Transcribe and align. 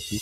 aqui. 0.00 0.18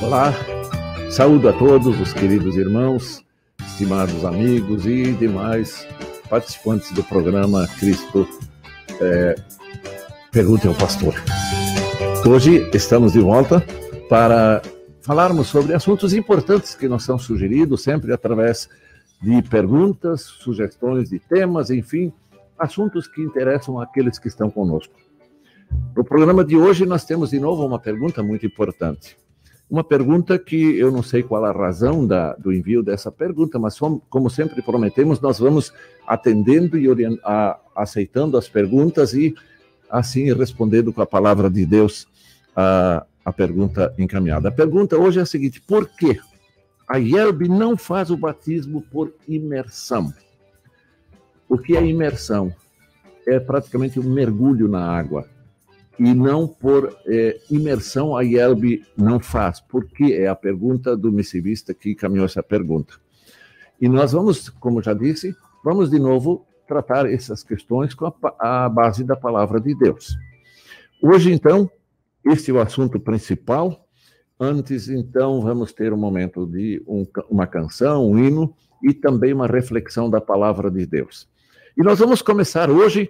Olá, 0.00 0.34
saúdo 1.10 1.48
a 1.48 1.52
todos 1.52 1.98
os 2.00 2.12
queridos 2.12 2.56
irmãos, 2.56 3.24
estimados 3.66 4.24
amigos 4.24 4.86
e 4.86 5.12
demais 5.12 5.86
participantes 6.28 6.92
do 6.92 7.02
programa 7.04 7.66
Cristo 7.78 8.28
é, 9.00 9.34
Pergunte 10.30 10.66
ao 10.66 10.74
Pastor. 10.74 11.14
Hoje 12.26 12.68
estamos 12.74 13.12
de 13.12 13.20
volta 13.20 13.64
para 14.08 14.62
falarmos 15.02 15.48
sobre 15.48 15.74
assuntos 15.74 16.12
importantes 16.14 16.74
que 16.74 16.88
nos 16.88 17.04
são 17.04 17.18
sugeridos, 17.18 17.82
sempre 17.82 18.12
através 18.12 18.68
de 19.22 19.40
perguntas, 19.42 20.22
sugestões 20.22 21.10
de 21.10 21.20
temas, 21.20 21.70
enfim, 21.70 22.12
assuntos 22.58 23.06
que 23.06 23.22
interessam 23.22 23.80
aqueles 23.80 24.18
que 24.18 24.26
estão 24.26 24.50
conosco. 24.50 24.94
No 25.94 26.04
programa 26.04 26.44
de 26.44 26.56
hoje, 26.56 26.84
nós 26.84 27.04
temos 27.04 27.30
de 27.30 27.38
novo 27.38 27.64
uma 27.64 27.78
pergunta 27.78 28.22
muito 28.22 28.44
importante. 28.44 29.16
Uma 29.70 29.84
pergunta 29.84 30.38
que 30.38 30.76
eu 30.76 30.90
não 30.90 31.02
sei 31.02 31.22
qual 31.22 31.44
a 31.44 31.52
razão 31.52 32.06
da, 32.06 32.34
do 32.34 32.52
envio 32.52 32.82
dessa 32.82 33.10
pergunta, 33.10 33.58
mas 33.58 33.78
como 34.10 34.28
sempre 34.28 34.60
prometemos, 34.60 35.20
nós 35.20 35.38
vamos 35.38 35.72
atendendo 36.06 36.76
e 36.76 36.88
a, 37.24 37.58
aceitando 37.74 38.36
as 38.36 38.48
perguntas 38.48 39.14
e 39.14 39.34
assim 39.88 40.32
respondendo 40.34 40.92
com 40.92 41.00
a 41.00 41.06
palavra 41.06 41.48
de 41.48 41.64
Deus 41.64 42.06
a, 42.54 43.06
a 43.24 43.32
pergunta 43.32 43.94
encaminhada. 43.96 44.48
A 44.48 44.52
pergunta 44.52 44.98
hoje 44.98 45.20
é 45.20 45.22
a 45.22 45.26
seguinte: 45.26 45.60
por 45.60 45.88
que 45.88 46.20
a 46.92 46.98
IELB 46.98 47.48
não 47.48 47.74
faz 47.74 48.10
o 48.10 48.18
batismo 48.18 48.82
por 48.82 49.14
imersão? 49.26 50.12
O 51.48 51.56
que 51.56 51.74
é 51.74 51.82
imersão? 51.82 52.54
É 53.26 53.40
praticamente 53.40 53.98
um 53.98 54.12
mergulho 54.12 54.68
na 54.68 54.84
água 54.86 55.26
e 55.98 56.12
não 56.12 56.46
por 56.46 56.94
é, 57.06 57.40
imersão 57.50 58.14
a 58.14 58.22
IELB 58.22 58.84
não 58.94 59.18
faz. 59.18 59.58
Por 59.58 59.86
que 59.86 60.12
é 60.12 60.28
a 60.28 60.34
pergunta 60.34 60.94
do 60.94 61.10
missivista 61.10 61.72
que 61.72 61.92
encaminhou 61.92 62.26
essa 62.26 62.42
pergunta. 62.42 62.92
E 63.80 63.88
nós 63.88 64.12
vamos, 64.12 64.50
como 64.50 64.82
já 64.82 64.92
disse, 64.92 65.34
vamos 65.64 65.88
de 65.88 65.98
novo 65.98 66.46
tratar 66.68 67.10
essas 67.10 67.42
questões 67.42 67.94
com 67.94 68.04
a, 68.04 68.64
a 68.64 68.68
base 68.68 69.02
da 69.02 69.16
palavra 69.16 69.58
de 69.58 69.74
Deus. 69.74 70.14
Hoje, 71.02 71.32
então, 71.32 71.70
este 72.22 72.50
é 72.50 72.54
o 72.54 72.60
assunto 72.60 73.00
principal. 73.00 73.81
Antes, 74.44 74.88
então, 74.88 75.40
vamos 75.40 75.72
ter 75.72 75.92
um 75.92 75.96
momento 75.96 76.44
de 76.44 76.82
um, 76.84 77.06
uma 77.30 77.46
canção, 77.46 78.10
um 78.10 78.18
hino 78.18 78.52
e 78.82 78.92
também 78.92 79.32
uma 79.32 79.46
reflexão 79.46 80.10
da 80.10 80.20
palavra 80.20 80.68
de 80.68 80.84
Deus. 80.84 81.28
E 81.76 81.82
nós 81.84 82.00
vamos 82.00 82.22
começar 82.22 82.68
hoje 82.68 83.08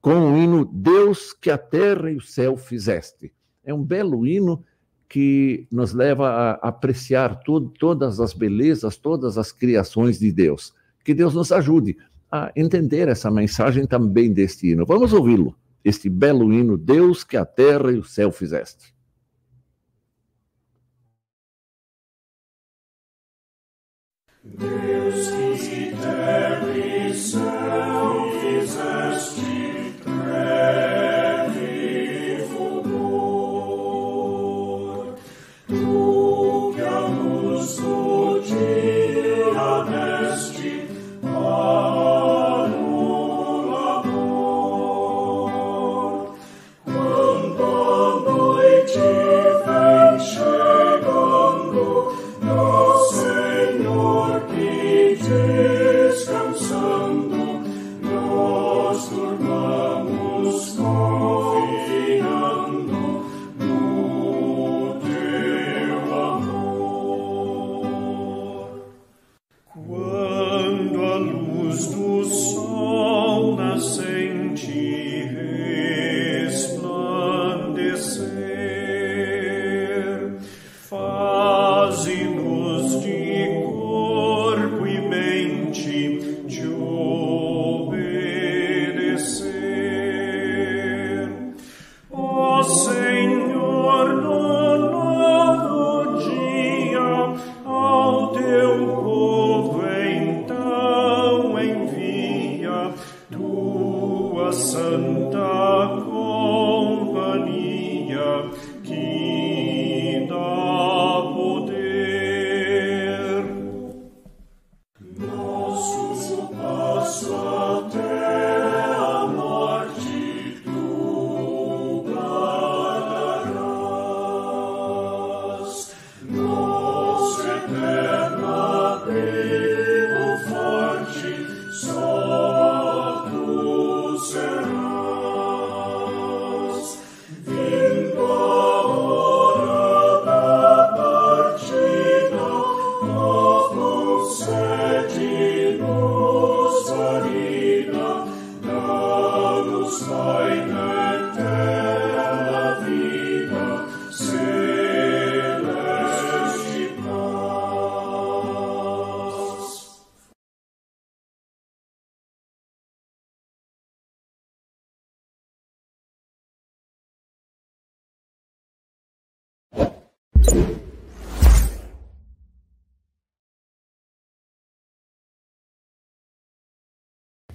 com 0.00 0.32
o 0.32 0.38
hino 0.38 0.64
Deus 0.64 1.34
que 1.34 1.50
a 1.50 1.58
terra 1.58 2.10
e 2.10 2.16
o 2.16 2.22
céu 2.22 2.56
fizeste. 2.56 3.30
É 3.62 3.74
um 3.74 3.82
belo 3.84 4.26
hino 4.26 4.64
que 5.10 5.66
nos 5.70 5.92
leva 5.92 6.30
a 6.30 6.52
apreciar 6.68 7.40
tudo, 7.40 7.68
todas 7.78 8.18
as 8.18 8.32
belezas, 8.32 8.96
todas 8.96 9.36
as 9.36 9.52
criações 9.52 10.18
de 10.18 10.32
Deus. 10.32 10.72
Que 11.04 11.12
Deus 11.12 11.34
nos 11.34 11.52
ajude 11.52 11.98
a 12.30 12.50
entender 12.56 13.08
essa 13.08 13.30
mensagem 13.30 13.86
também 13.86 14.32
deste 14.32 14.68
hino. 14.68 14.86
Vamos 14.86 15.12
ouvi-lo, 15.12 15.54
este 15.84 16.08
belo 16.08 16.50
hino 16.50 16.78
Deus 16.78 17.24
que 17.24 17.36
a 17.36 17.44
terra 17.44 17.92
e 17.92 17.98
o 17.98 18.04
céu 18.04 18.32
fizeste. 18.32 18.91
Deus 24.44 25.11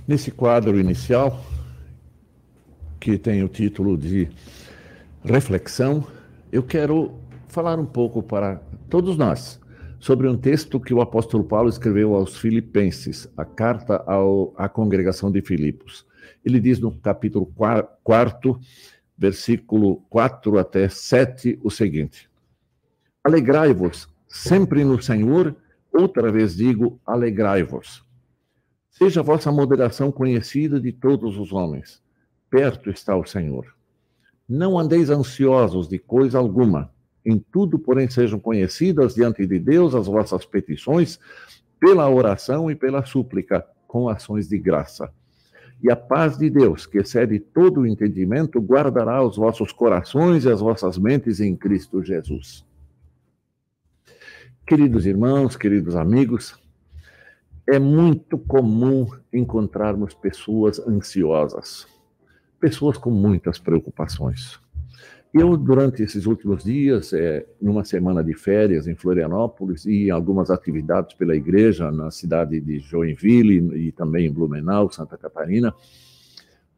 Nesse 0.08 0.32
quadro 0.32 0.80
inicial, 0.80 1.44
que 2.98 3.18
tem 3.18 3.44
o 3.44 3.50
título 3.50 3.98
de 3.98 4.30
Reflexão, 5.22 6.08
eu 6.50 6.64
quero 6.64 7.20
falar 7.50 7.78
um 7.78 7.86
pouco 7.86 8.24
para 8.24 8.62
todos 8.90 9.18
nós 9.18 9.60
sobre 10.00 10.26
um 10.30 10.38
texto 10.38 10.80
que 10.80 10.94
o 10.94 11.02
apóstolo 11.02 11.44
Paulo 11.44 11.68
escreveu 11.68 12.16
aos 12.16 12.38
Filipenses, 12.38 13.28
a 13.36 13.44
carta 13.44 14.02
ao, 14.08 14.54
à 14.56 14.70
congregação 14.70 15.30
de 15.30 15.42
Filipos. 15.42 16.06
Ele 16.46 16.62
diz 16.62 16.80
no 16.80 16.98
capítulo 17.00 17.46
4, 18.02 18.58
versículo 19.18 19.98
4 20.10 20.58
até 20.58 20.88
7, 20.88 21.60
o 21.62 21.70
seguinte: 21.70 22.30
Alegrai-vos 23.22 24.08
sempre 24.26 24.86
no 24.86 25.02
Senhor, 25.02 25.54
outra 25.92 26.32
vez 26.32 26.56
digo, 26.56 26.98
alegrai-vos. 27.06 28.07
Seja 28.98 29.22
vossa 29.22 29.52
moderação 29.52 30.12
conhecida 30.12 30.80
de 30.80 30.92
todos 30.92 31.38
os 31.38 31.54
homens. 31.54 32.02
Perto 32.50 32.90
está 32.90 33.16
o 33.16 33.24
Senhor. 33.24 33.76
Não 34.50 34.80
andeis 34.80 35.12
ansiosos 35.12 35.88
de 35.88 36.00
coisa 36.00 36.40
alguma. 36.40 36.92
Em 37.24 37.38
tudo, 37.38 37.78
porém, 37.78 38.10
sejam 38.10 38.40
conhecidas 38.40 39.14
diante 39.14 39.46
de 39.46 39.60
Deus 39.60 39.94
as 39.94 40.08
vossas 40.08 40.46
petições, 40.46 41.20
pela 41.80 42.10
oração 42.10 42.72
e 42.72 42.76
pela 42.76 43.06
súplica, 43.06 43.64
com 43.88 44.10
ações 44.10 44.50
de 44.50 44.58
graça. 44.58 45.14
E 45.84 45.92
a 45.92 45.96
paz 45.96 46.36
de 46.36 46.50
Deus, 46.50 46.88
que 46.88 46.98
excede 46.98 47.40
todo 47.40 47.82
o 47.82 47.86
entendimento, 47.86 48.60
guardará 48.60 49.24
os 49.24 49.38
vossos 49.38 49.72
corações 49.72 50.44
e 50.46 50.50
as 50.50 50.60
vossas 50.60 50.98
mentes 50.98 51.40
em 51.40 51.56
Cristo 51.56 52.04
Jesus. 52.04 52.66
Queridos 54.66 55.06
irmãos, 55.06 55.56
queridos 55.56 55.96
amigos, 55.96 56.58
é 57.68 57.78
muito 57.78 58.38
comum 58.38 59.08
encontrarmos 59.34 60.14
pessoas 60.14 60.80
ansiosas, 60.80 61.86
pessoas 62.60 62.98
com 62.98 63.12
muitas 63.12 63.60
preocupações. 63.60 64.58
Eu, 65.34 65.58
durante 65.58 66.02
esses 66.02 66.26
últimos 66.26 66.64
dias, 66.64 67.12
é, 67.12 67.46
numa 67.62 67.84
semana 67.84 68.24
de 68.24 68.34
férias 68.34 68.88
em 68.88 68.96
Florianópolis 68.96 69.86
e 69.86 70.08
em 70.08 70.10
algumas 70.10 70.50
atividades 70.50 71.14
pela 71.16 71.36
igreja 71.36 71.92
na 71.92 72.10
cidade 72.10 72.60
de 72.62 72.80
Joinville 72.80 73.88
e 73.88 73.92
também 73.92 74.28
em 74.28 74.32
Blumenau, 74.32 74.90
Santa 74.90 75.18
Catarina, 75.18 75.76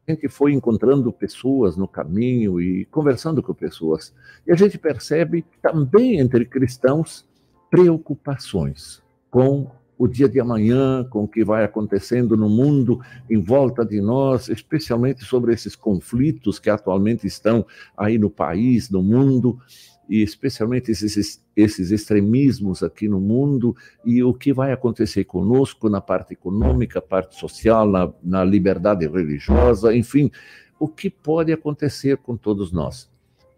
a 0.06 0.12
gente 0.12 0.28
foi 0.28 0.52
encontrando 0.52 1.12
pessoas 1.12 1.76
no 1.76 1.86
caminho 1.86 2.60
e 2.60 2.84
conversando 2.86 3.40
com 3.40 3.54
pessoas. 3.54 4.12
E 4.44 4.50
a 4.50 4.56
gente 4.56 4.76
percebe 4.76 5.44
também 5.62 6.18
entre 6.18 6.44
cristãos 6.44 7.24
preocupações 7.70 9.00
com 9.30 9.70
o 10.00 10.08
dia 10.08 10.26
de 10.26 10.40
amanhã, 10.40 11.04
com 11.10 11.24
o 11.24 11.28
que 11.28 11.44
vai 11.44 11.62
acontecendo 11.62 12.34
no 12.34 12.48
mundo 12.48 13.02
em 13.28 13.38
volta 13.38 13.84
de 13.84 14.00
nós, 14.00 14.48
especialmente 14.48 15.26
sobre 15.26 15.52
esses 15.52 15.76
conflitos 15.76 16.58
que 16.58 16.70
atualmente 16.70 17.26
estão 17.26 17.66
aí 17.94 18.16
no 18.16 18.30
país, 18.30 18.88
no 18.88 19.02
mundo, 19.02 19.60
e 20.08 20.22
especialmente 20.22 20.90
esses, 20.90 21.42
esses 21.54 21.90
extremismos 21.90 22.82
aqui 22.82 23.08
no 23.08 23.20
mundo, 23.20 23.76
e 24.02 24.22
o 24.22 24.32
que 24.32 24.54
vai 24.54 24.72
acontecer 24.72 25.24
conosco 25.24 25.90
na 25.90 26.00
parte 26.00 26.32
econômica, 26.32 27.02
parte 27.02 27.38
social, 27.38 27.86
na, 27.86 28.10
na 28.22 28.42
liberdade 28.42 29.06
religiosa, 29.06 29.94
enfim, 29.94 30.30
o 30.78 30.88
que 30.88 31.10
pode 31.10 31.52
acontecer 31.52 32.16
com 32.16 32.38
todos 32.38 32.72
nós. 32.72 33.06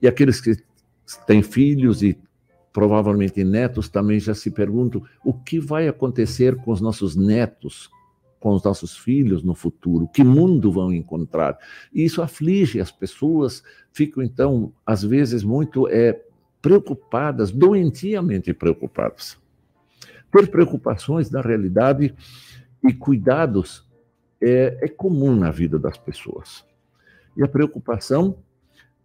E 0.03 0.09
aqueles 0.09 0.41
que 0.41 0.57
têm 1.25 1.41
filhos 1.41 2.03
e 2.03 2.19
provavelmente 2.73 3.45
netos 3.45 3.89
também 3.89 4.19
já 4.19 4.35
se 4.35 4.51
perguntam 4.51 5.03
o 5.25 5.33
que 5.33 5.61
vai 5.61 5.89
acontecer 5.89 6.57
com 6.57 6.73
os 6.73 6.81
nossos 6.81 7.15
netos, 7.15 7.91
com 8.41 8.55
os 8.55 8.63
nossos 8.63 8.97
filhos 8.97 9.43
no 9.43 9.55
futuro, 9.55 10.09
que 10.09 10.25
mundo 10.25 10.73
vão 10.73 10.93
encontrar. 10.93 11.59
E 11.93 12.05
isso 12.05 12.23
aflige 12.23 12.81
as 12.81 12.91
pessoas, 12.91 13.63
ficam 13.93 14.23
então, 14.23 14.73
às 14.85 15.03
vezes, 15.03 15.45
muito 15.45 15.87
é, 15.89 16.21
preocupadas, 16.61 17.51
doentiamente 17.51 18.53
preocupadas. 18.55 19.39
Ter 20.31 20.51
preocupações 20.51 21.29
da 21.29 21.41
realidade 21.41 22.15
e 22.83 22.93
cuidados 22.93 23.87
é, 24.41 24.79
é 24.83 24.89
comum 24.89 25.37
na 25.37 25.51
vida 25.51 25.79
das 25.79 25.99
pessoas. 25.99 26.65
E 27.37 27.43
a 27.43 27.49
preocupação 27.49 28.37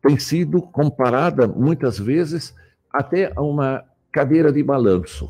tem 0.01 0.17
sido 0.17 0.61
comparada 0.61 1.47
muitas 1.47 1.99
vezes 1.99 2.55
até 2.91 3.31
uma 3.37 3.83
cadeira 4.11 4.51
de 4.51 4.63
balanço. 4.63 5.29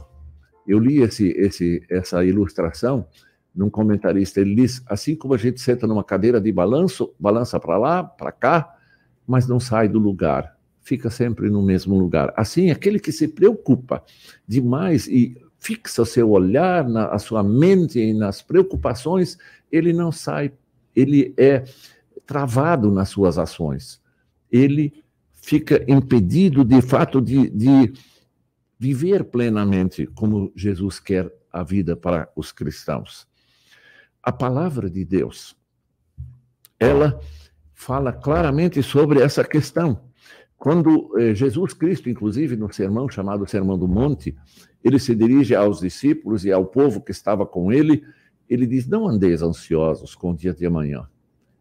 Eu 0.68 0.80
li 0.80 1.01
esse, 1.01 1.30
esse, 1.30 1.83
essa 1.89 2.24
ilustração 2.25 3.07
num 3.56 3.69
comentarista. 3.69 4.39
Ele 4.39 4.56
diz: 4.56 4.83
assim 4.86 5.15
como 5.15 5.33
a 5.33 5.38
gente 5.38 5.59
senta 5.59 5.88
numa 5.88 6.04
cadeira 6.04 6.39
de 6.39 6.51
balanço, 6.51 7.13
balança 7.19 7.59
para 7.59 7.77
lá, 7.77 8.04
para 8.04 8.31
cá, 8.31 8.75
mas 9.25 9.48
não 9.48 9.59
sai 9.59 9.88
do 9.88 10.00
lugar, 10.00 10.57
fica 10.81 11.09
sempre 11.09 11.50
no 11.50 11.62
mesmo 11.62 11.98
lugar. 11.98 12.33
Assim, 12.38 12.69
aquele 12.69 13.00
que 13.00 13.12
se 13.12 13.27
preocupa 13.27 14.03
demais 14.48 15.07
e 15.07 15.36
fixa 15.57 16.06
seu 16.06 16.30
olhar, 16.30 16.88
na, 16.88 17.07
a 17.07 17.19
sua 17.19 17.44
mente 17.44 18.00
e 18.00 18.13
nas 18.13 18.42
preocupações, 18.42 19.38
ele 19.71 19.92
não 19.92 20.12
sai, 20.12 20.51
ele 20.95 21.33
é 21.36 21.63
travado 22.25 22.92
nas 22.92 23.10
suas 23.10 23.38
ações. 23.38 24.01
Ele 24.51 25.03
fica 25.48 25.82
impedido, 25.88 26.66
de 26.66 26.82
fato, 26.82 27.22
de, 27.22 27.50
de 27.50 27.94
viver 28.78 29.24
plenamente 29.24 30.06
como 30.08 30.52
Jesus 30.54 31.00
quer 31.00 31.34
a 31.50 31.64
vida 31.64 31.96
para 31.96 32.30
os 32.36 32.52
cristãos. 32.52 33.26
A 34.22 34.30
palavra 34.30 34.90
de 34.90 35.06
Deus, 35.06 35.56
ela 36.78 37.18
fala 37.74 38.12
claramente 38.12 38.84
sobre 38.84 39.22
essa 39.22 39.42
questão. 39.42 40.02
Quando 40.58 41.18
eh, 41.18 41.34
Jesus 41.34 41.72
Cristo, 41.72 42.10
inclusive 42.10 42.58
no 42.58 42.70
sermão 42.74 43.08
chamado 43.08 43.48
Sermão 43.48 43.78
do 43.78 43.88
Monte, 43.88 44.36
ele 44.84 45.00
se 45.00 45.16
dirige 45.16 45.56
aos 45.56 45.80
discípulos 45.80 46.44
e 46.44 46.52
ao 46.52 46.66
povo 46.66 47.00
que 47.00 47.12
estava 47.12 47.46
com 47.46 47.72
ele, 47.72 48.04
ele 48.50 48.68
diz: 48.68 48.86
Não 48.86 49.08
andeis 49.08 49.42
ansiosos 49.42 50.14
com 50.14 50.32
o 50.32 50.36
dia 50.36 50.54
de 50.54 50.66
amanhã. 50.66 51.08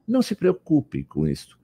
Não 0.08 0.22
se 0.22 0.34
preocupe 0.34 1.04
com 1.04 1.24
isso. 1.24 1.56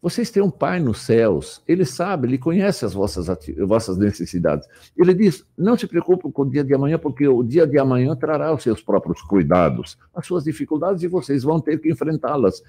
Vocês 0.00 0.30
têm 0.30 0.42
um 0.42 0.50
Pai 0.50 0.78
nos 0.78 1.00
céus, 1.00 1.60
Ele 1.66 1.84
sabe, 1.84 2.28
Ele 2.28 2.38
conhece 2.38 2.84
as 2.84 2.94
vossas, 2.94 3.26
vossas 3.66 3.96
necessidades. 3.96 4.68
Ele 4.96 5.12
diz: 5.12 5.44
não 5.56 5.76
se 5.76 5.88
preocupem 5.88 6.30
com 6.30 6.42
o 6.42 6.50
dia 6.50 6.62
de 6.62 6.72
amanhã, 6.72 6.98
porque 6.98 7.26
o 7.26 7.42
dia 7.42 7.66
de 7.66 7.78
amanhã 7.78 8.14
trará 8.14 8.54
os 8.54 8.62
seus 8.62 8.80
próprios 8.80 9.20
cuidados, 9.22 9.98
as 10.14 10.24
suas 10.24 10.44
dificuldades, 10.44 11.02
e 11.02 11.08
vocês 11.08 11.42
vão 11.42 11.60
ter 11.60 11.80
que 11.80 11.90
enfrentá-las. 11.90 12.62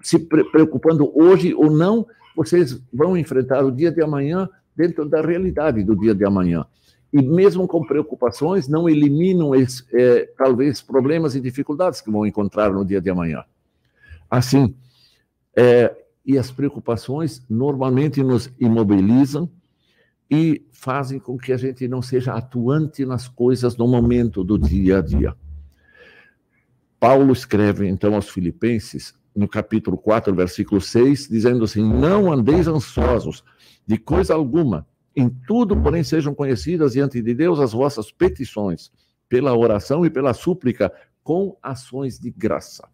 Se 0.00 0.18
preocupando 0.18 1.12
hoje 1.14 1.52
ou 1.54 1.70
não, 1.70 2.06
vocês 2.34 2.80
vão 2.92 3.14
enfrentar 3.16 3.62
o 3.62 3.70
dia 3.70 3.92
de 3.92 4.02
amanhã 4.02 4.48
dentro 4.74 5.06
da 5.06 5.20
realidade 5.20 5.84
do 5.84 5.94
dia 5.94 6.14
de 6.14 6.24
amanhã. 6.24 6.64
E 7.12 7.20
mesmo 7.20 7.66
com 7.68 7.84
preocupações, 7.84 8.68
não 8.68 8.88
eliminam 8.88 9.50
é, 9.54 10.28
talvez 10.38 10.80
problemas 10.80 11.34
e 11.34 11.40
dificuldades 11.40 12.00
que 12.00 12.10
vão 12.10 12.24
encontrar 12.24 12.72
no 12.72 12.84
dia 12.84 13.00
de 13.00 13.10
amanhã. 13.10 13.44
Assim, 14.30 14.74
é, 15.56 15.94
e 16.24 16.38
as 16.38 16.50
preocupações 16.50 17.44
normalmente 17.48 18.22
nos 18.22 18.50
imobilizam 18.58 19.50
e 20.30 20.64
fazem 20.70 21.18
com 21.18 21.36
que 21.36 21.52
a 21.52 21.56
gente 21.56 21.88
não 21.88 22.00
seja 22.00 22.34
atuante 22.34 23.04
nas 23.04 23.26
coisas 23.26 23.76
no 23.76 23.88
momento 23.88 24.44
do 24.44 24.58
dia 24.58 24.98
a 24.98 25.02
dia. 25.02 25.34
Paulo 27.00 27.32
escreve 27.32 27.88
então 27.88 28.14
aos 28.14 28.28
Filipenses, 28.28 29.14
no 29.34 29.48
capítulo 29.48 29.96
4, 29.96 30.34
versículo 30.34 30.80
6, 30.80 31.28
dizendo 31.28 31.64
assim: 31.64 31.82
Não 31.82 32.30
andeis 32.30 32.68
ansiosos 32.68 33.42
de 33.86 33.96
coisa 33.96 34.34
alguma, 34.34 34.86
em 35.16 35.28
tudo, 35.28 35.76
porém, 35.80 36.04
sejam 36.04 36.34
conhecidas 36.34 36.92
diante 36.92 37.20
de 37.20 37.34
Deus 37.34 37.58
as 37.58 37.72
vossas 37.72 38.12
petições, 38.12 38.92
pela 39.28 39.56
oração 39.56 40.04
e 40.04 40.10
pela 40.10 40.32
súplica, 40.32 40.92
com 41.22 41.56
ações 41.62 42.18
de 42.18 42.30
graça. 42.30 42.88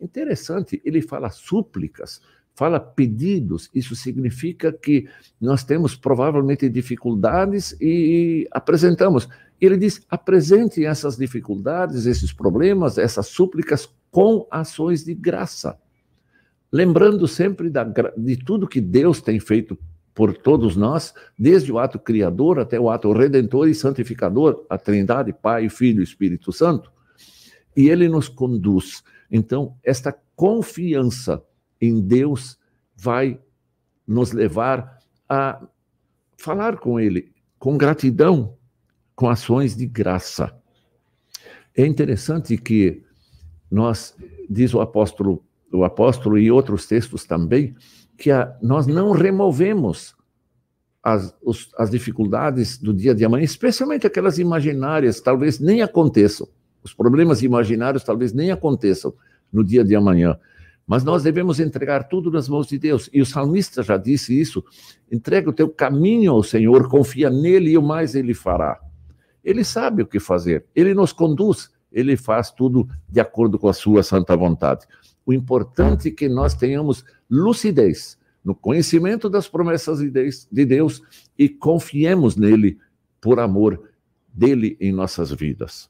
Interessante, 0.00 0.82
ele 0.84 1.00
fala 1.00 1.30
súplicas, 1.30 2.20
fala 2.54 2.78
pedidos, 2.78 3.70
isso 3.74 3.96
significa 3.96 4.72
que 4.72 5.08
nós 5.40 5.64
temos 5.64 5.96
provavelmente 5.96 6.68
dificuldades 6.68 7.76
e 7.80 8.46
apresentamos. 8.50 9.28
Ele 9.60 9.76
diz: 9.76 10.04
apresente 10.10 10.84
essas 10.84 11.16
dificuldades, 11.16 12.06
esses 12.06 12.32
problemas, 12.32 12.98
essas 12.98 13.28
súplicas 13.28 13.88
com 14.10 14.46
ações 14.50 15.04
de 15.04 15.14
graça. 15.14 15.78
Lembrando 16.70 17.26
sempre 17.28 17.70
da, 17.70 17.84
de 17.84 18.36
tudo 18.36 18.68
que 18.68 18.80
Deus 18.80 19.20
tem 19.20 19.38
feito 19.38 19.78
por 20.14 20.36
todos 20.36 20.76
nós, 20.76 21.14
desde 21.38 21.72
o 21.72 21.78
ato 21.78 21.98
criador 21.98 22.58
até 22.58 22.78
o 22.78 22.90
ato 22.90 23.12
redentor 23.12 23.68
e 23.68 23.74
santificador, 23.74 24.66
a 24.68 24.76
Trindade, 24.76 25.32
Pai, 25.32 25.68
Filho 25.68 26.00
e 26.00 26.04
Espírito 26.04 26.52
Santo. 26.52 26.90
E 27.74 27.88
ele 27.88 28.08
nos 28.08 28.28
conduz. 28.28 29.02
Então, 29.30 29.74
esta 29.82 30.14
confiança 30.36 31.42
em 31.82 32.00
Deus 32.00 32.56
vai 32.96 33.38
nos 34.06 34.32
levar 34.32 34.98
a 35.28 35.60
falar 36.38 36.78
com 36.78 36.98
Ele 36.98 37.32
com 37.62 37.78
gratidão, 37.78 38.56
com 39.14 39.28
ações 39.28 39.76
de 39.76 39.86
graça. 39.86 40.52
É 41.76 41.86
interessante 41.86 42.56
que 42.56 43.04
nós, 43.70 44.16
diz 44.50 44.74
o 44.74 44.80
apóstolo, 44.80 45.44
o 45.72 45.84
apóstolo 45.84 46.36
e 46.36 46.50
outros 46.50 46.86
textos 46.86 47.24
também, 47.24 47.76
que 48.18 48.32
a, 48.32 48.52
nós 48.60 48.88
não 48.88 49.12
removemos 49.12 50.12
as, 51.00 51.32
os, 51.40 51.70
as 51.78 51.88
dificuldades 51.88 52.78
do 52.78 52.92
dia 52.92 53.14
de 53.14 53.24
amanhã, 53.24 53.44
especialmente 53.44 54.08
aquelas 54.08 54.40
imaginárias, 54.40 55.20
talvez 55.20 55.60
nem 55.60 55.82
aconteçam. 55.82 56.48
Os 56.82 56.92
problemas 56.92 57.44
imaginários 57.44 58.02
talvez 58.02 58.32
nem 58.32 58.50
aconteçam 58.50 59.14
no 59.52 59.62
dia 59.62 59.84
de 59.84 59.94
amanhã. 59.94 60.36
Mas 60.86 61.04
nós 61.04 61.22
devemos 61.22 61.60
entregar 61.60 62.08
tudo 62.08 62.30
nas 62.30 62.48
mãos 62.48 62.66
de 62.66 62.78
Deus. 62.78 63.08
E 63.12 63.20
o 63.20 63.26
salmista 63.26 63.82
já 63.82 63.96
disse 63.96 64.38
isso: 64.38 64.64
entrega 65.10 65.48
o 65.48 65.52
teu 65.52 65.68
caminho 65.68 66.32
ao 66.32 66.42
Senhor, 66.42 66.88
confia 66.88 67.30
nele 67.30 67.70
e 67.70 67.78
o 67.78 67.82
mais 67.82 68.14
ele 68.14 68.34
fará. 68.34 68.80
Ele 69.44 69.64
sabe 69.64 70.02
o 70.02 70.06
que 70.06 70.20
fazer, 70.20 70.64
ele 70.74 70.94
nos 70.94 71.12
conduz, 71.12 71.70
ele 71.90 72.16
faz 72.16 72.50
tudo 72.50 72.88
de 73.08 73.20
acordo 73.20 73.58
com 73.58 73.68
a 73.68 73.72
sua 73.72 74.02
santa 74.02 74.36
vontade. 74.36 74.86
O 75.26 75.32
importante 75.32 76.08
é 76.08 76.12
que 76.12 76.28
nós 76.28 76.54
tenhamos 76.54 77.04
lucidez 77.28 78.18
no 78.44 78.54
conhecimento 78.54 79.28
das 79.28 79.48
promessas 79.48 79.98
de 80.00 80.64
Deus 80.64 81.02
e 81.38 81.48
confiemos 81.48 82.36
nele 82.36 82.78
por 83.20 83.38
amor 83.38 83.88
dele 84.32 84.76
em 84.80 84.92
nossas 84.92 85.30
vidas. 85.30 85.88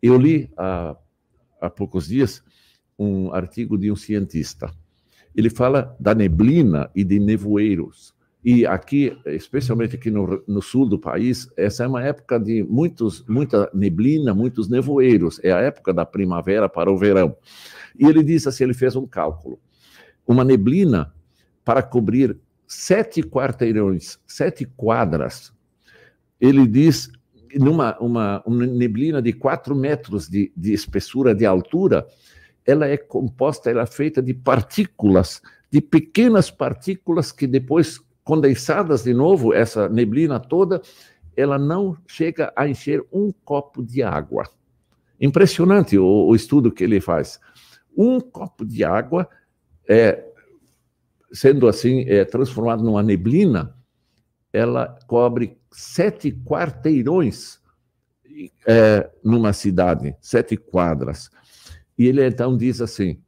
Eu 0.00 0.16
li 0.16 0.50
há, 0.56 0.96
há 1.60 1.70
poucos 1.70 2.06
dias 2.06 2.42
um 2.98 3.32
artigo 3.32 3.76
de 3.76 3.90
um 3.90 3.96
cientista. 3.96 4.70
Ele 5.34 5.50
fala 5.50 5.96
da 5.98 6.14
neblina 6.14 6.90
e 6.94 7.02
de 7.02 7.18
nevoeiros. 7.18 8.14
E 8.44 8.66
aqui, 8.66 9.16
especialmente 9.26 9.96
aqui 9.96 10.10
no, 10.10 10.42
no, 10.46 10.60
sul 10.60 10.86
do 10.86 10.98
país, 10.98 11.48
essa 11.56 11.84
é 11.84 11.88
uma 11.88 12.02
época 12.02 12.38
de 12.38 12.62
muitos, 12.62 13.24
muita 13.26 13.70
neblina, 13.72 14.34
muitos 14.34 14.68
nevoeiros. 14.68 15.40
É 15.42 15.50
a 15.50 15.60
época 15.60 15.94
da 15.94 16.04
primavera 16.04 16.68
para 16.68 16.92
o 16.92 16.98
verão. 16.98 17.34
E 17.98 18.04
ele 18.04 18.22
diz 18.22 18.46
assim: 18.46 18.64
ele 18.64 18.74
fez 18.74 18.94
um 18.96 19.06
cálculo. 19.06 19.58
Uma 20.26 20.44
neblina 20.44 21.12
para 21.64 21.82
cobrir 21.82 22.36
sete 22.66 23.22
quarteirões, 23.22 24.18
sete 24.26 24.66
quadras. 24.76 25.52
Ele 26.38 26.66
diz 26.66 27.10
numa 27.58 27.96
uma, 27.98 28.42
uma 28.44 28.66
neblina 28.66 29.22
de 29.22 29.32
quatro 29.32 29.74
metros 29.74 30.28
de, 30.28 30.52
de 30.56 30.72
espessura 30.72 31.34
de 31.34 31.46
altura, 31.46 32.06
ela 32.66 32.86
é 32.86 32.96
composta, 32.96 33.70
ela 33.70 33.82
é 33.82 33.86
feita 33.86 34.22
de 34.22 34.32
partículas, 34.32 35.42
de 35.70 35.80
pequenas 35.80 36.50
partículas 36.50 37.30
que 37.32 37.46
depois 37.46 38.00
condensadas 38.22 39.04
de 39.04 39.12
novo, 39.12 39.52
essa 39.52 39.88
neblina 39.88 40.40
toda, 40.40 40.80
ela 41.36 41.58
não 41.58 41.96
chega 42.06 42.52
a 42.56 42.66
encher 42.66 43.04
um 43.12 43.30
copo 43.44 43.82
de 43.82 44.02
água. 44.02 44.48
Impressionante 45.20 45.98
o, 45.98 46.26
o 46.28 46.34
estudo 46.34 46.72
que 46.72 46.82
ele 46.82 47.00
faz. 47.00 47.38
Um 47.96 48.20
copo 48.20 48.64
de 48.64 48.82
água, 48.82 49.28
é, 49.88 50.24
sendo 51.32 51.68
assim 51.68 52.04
é, 52.08 52.24
transformado 52.24 52.82
numa 52.82 53.02
neblina, 53.02 53.76
ela 54.52 54.98
cobre 55.06 55.58
sete 55.70 56.32
quarteirões 56.32 57.60
é, 58.66 59.10
numa 59.22 59.52
cidade, 59.52 60.16
sete 60.20 60.56
quadras. 60.56 61.30
E 61.98 62.06
ele 62.06 62.26
então 62.26 62.56
diz 62.56 62.80
assim: 62.80 63.18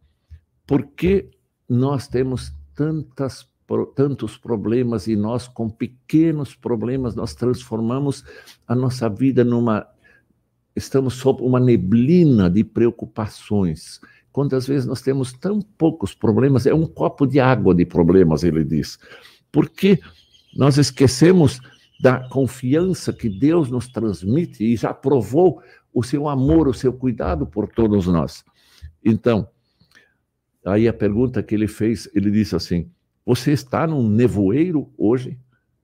por 0.67 0.87
que 0.87 1.31
nós 1.69 2.09
temos 2.09 2.53
tantas, 2.75 3.49
tantos 3.95 4.37
problemas 4.37 5.07
e 5.07 5.17
nós, 5.17 5.49
com 5.49 5.69
pequenos 5.69 6.55
problemas, 6.55 7.15
nós 7.15 7.35
transformamos 7.35 8.25
a 8.67 8.75
nossa 8.75 9.09
vida 9.09 9.45
numa. 9.45 9.87
Estamos 10.75 11.15
sob 11.15 11.43
uma 11.43 11.59
neblina 11.59 12.51
de 12.51 12.63
preocupações. 12.63 14.01
Quantas 14.31 14.67
vezes 14.67 14.87
nós 14.87 15.01
temos 15.01 15.33
tão 15.33 15.63
poucos 15.63 16.15
problemas? 16.15 16.67
É 16.67 16.75
um 16.75 16.87
copo 16.87 17.27
de 17.27 17.41
água 17.41 17.75
de 17.75 17.87
problemas, 17.87 18.45
ele 18.45 18.63
diz. 18.63 18.99
Porque 19.51 19.99
nós 20.55 20.77
esquecemos 20.77 21.59
da 21.99 22.29
confiança 22.29 23.11
que 23.11 23.31
Deus 23.31 23.71
nos 23.71 23.89
transmite 23.89 24.63
e 24.63 24.77
já 24.77 24.93
provou 24.93 25.63
o 25.95 26.03
seu 26.03 26.29
amor, 26.29 26.69
o 26.69 26.75
seu 26.75 26.93
cuidado 26.93 27.47
por 27.47 27.69
todos 27.69 28.07
nós. 28.07 28.45
Então, 29.09 29.49
aí 30.67 30.89
a 30.89 30.93
pergunta 30.93 31.43
que 31.43 31.55
ele 31.55 31.69
fez, 31.69 32.09
ele 32.13 32.31
disse 32.31 32.57
assim: 32.57 32.91
Você 33.25 33.53
está 33.53 33.87
num 33.87 34.09
nevoeiro 34.09 34.93
hoje? 34.99 35.39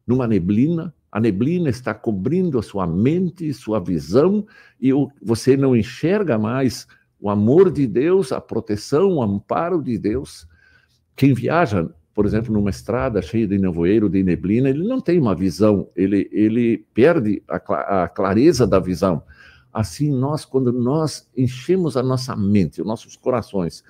Numa 0.07 0.27
neblina? 0.27 0.93
A 1.11 1.21
neblina 1.21 1.69
está 1.69 1.95
cobrindo 1.95 2.59
a 2.59 2.63
sua 2.63 2.87
mente, 2.87 3.53
sua 3.53 3.79
visão, 3.79 4.45
e 4.81 4.91
você 5.23 5.57
não 5.57 5.77
enxerga 5.77 6.37
mais 6.37 6.89
o 7.21 7.31
amor 7.31 7.71
de 7.71 7.87
Deus, 7.87 8.33
a 8.33 8.41
proteção, 8.41 9.15
o 9.15 9.23
amparo 9.23 9.81
de 9.81 9.97
Deus. 9.97 10.49
Quem 11.15 11.33
viaja 11.33 11.89
por 12.15 12.27
exemplo, 12.27 12.53
numa 12.53 12.71
estrada 12.71 13.23
cheia 13.23 13.47
de 13.47 13.59
nevoeiro, 13.59 14.09
de 14.09 14.23
neblina, 14.23 14.69
ele 14.69 14.87
não 14.87 15.01
tem 15.01 15.19
uma 15.19 15.35
visão, 15.35 15.89
ele, 15.97 16.29
ele 16.31 16.85
perde 16.93 17.43
a, 17.49 18.03
a 18.05 18.09
clareza 18.09 18.67
da 18.67 18.79
visão. 18.79 19.23
Assim, 19.73 20.11
nós, 20.11 20.45
quando 20.45 20.73
nós 20.73 21.29
enchemos 21.37 21.97
a 21.97 22.03
nossa 22.03 22.37
mente, 22.37 22.81
os 22.81 22.87
nossos 22.87 23.17
corações, 23.17 23.83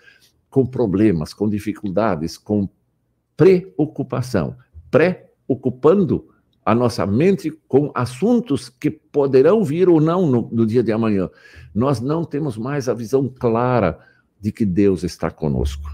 com 0.48 0.64
problemas, 0.64 1.32
com 1.34 1.48
dificuldades, 1.48 2.36
com 2.36 2.68
preocupação, 3.36 4.56
preocupando 4.90 6.28
a 6.64 6.74
nossa 6.74 7.04
mente 7.04 7.50
com 7.66 7.90
assuntos 7.94 8.68
que 8.68 8.90
poderão 8.90 9.64
vir 9.64 9.88
ou 9.88 10.00
não 10.00 10.26
no, 10.26 10.48
no 10.52 10.66
dia 10.66 10.82
de 10.82 10.92
amanhã, 10.92 11.28
nós 11.74 12.00
não 12.00 12.24
temos 12.24 12.56
mais 12.56 12.88
a 12.88 12.94
visão 12.94 13.28
clara 13.28 13.98
de 14.40 14.52
que 14.52 14.64
Deus 14.64 15.02
está 15.02 15.30
conosco. 15.30 15.90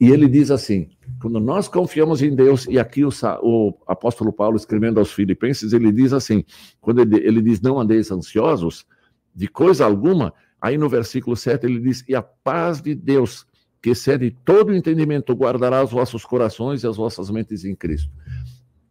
E 0.00 0.08
ele 0.08 0.26
diz 0.26 0.50
assim: 0.50 0.88
quando 1.20 1.38
nós 1.38 1.68
confiamos 1.68 2.22
em 2.22 2.34
Deus, 2.34 2.66
e 2.66 2.78
aqui 2.78 3.04
o, 3.04 3.10
o, 3.42 3.74
apóstolo 3.86 4.32
Paulo 4.32 4.56
escrevendo 4.56 4.98
aos 4.98 5.12
Filipenses, 5.12 5.74
ele 5.74 5.92
diz 5.92 6.14
assim: 6.14 6.42
quando 6.80 7.00
ele, 7.00 7.16
ele 7.16 7.42
diz 7.42 7.60
não 7.60 7.78
andeis 7.78 8.10
ansiosos 8.10 8.86
de 9.34 9.48
coisa 9.48 9.84
alguma, 9.84 10.32
aí 10.60 10.76
no 10.76 10.88
versículo 10.88 11.36
7 11.36 11.64
ele 11.66 11.80
diz: 11.80 12.04
e 12.08 12.14
a 12.14 12.22
paz 12.22 12.80
de 12.80 12.94
Deus, 12.94 13.46
que 13.80 13.90
excede 13.90 14.36
todo 14.44 14.74
entendimento, 14.74 15.34
guardará 15.34 15.82
os 15.82 15.90
vossos 15.90 16.24
corações 16.24 16.82
e 16.82 16.86
as 16.86 16.96
vossas 16.96 17.30
mentes 17.30 17.64
em 17.64 17.74
Cristo. 17.74 18.10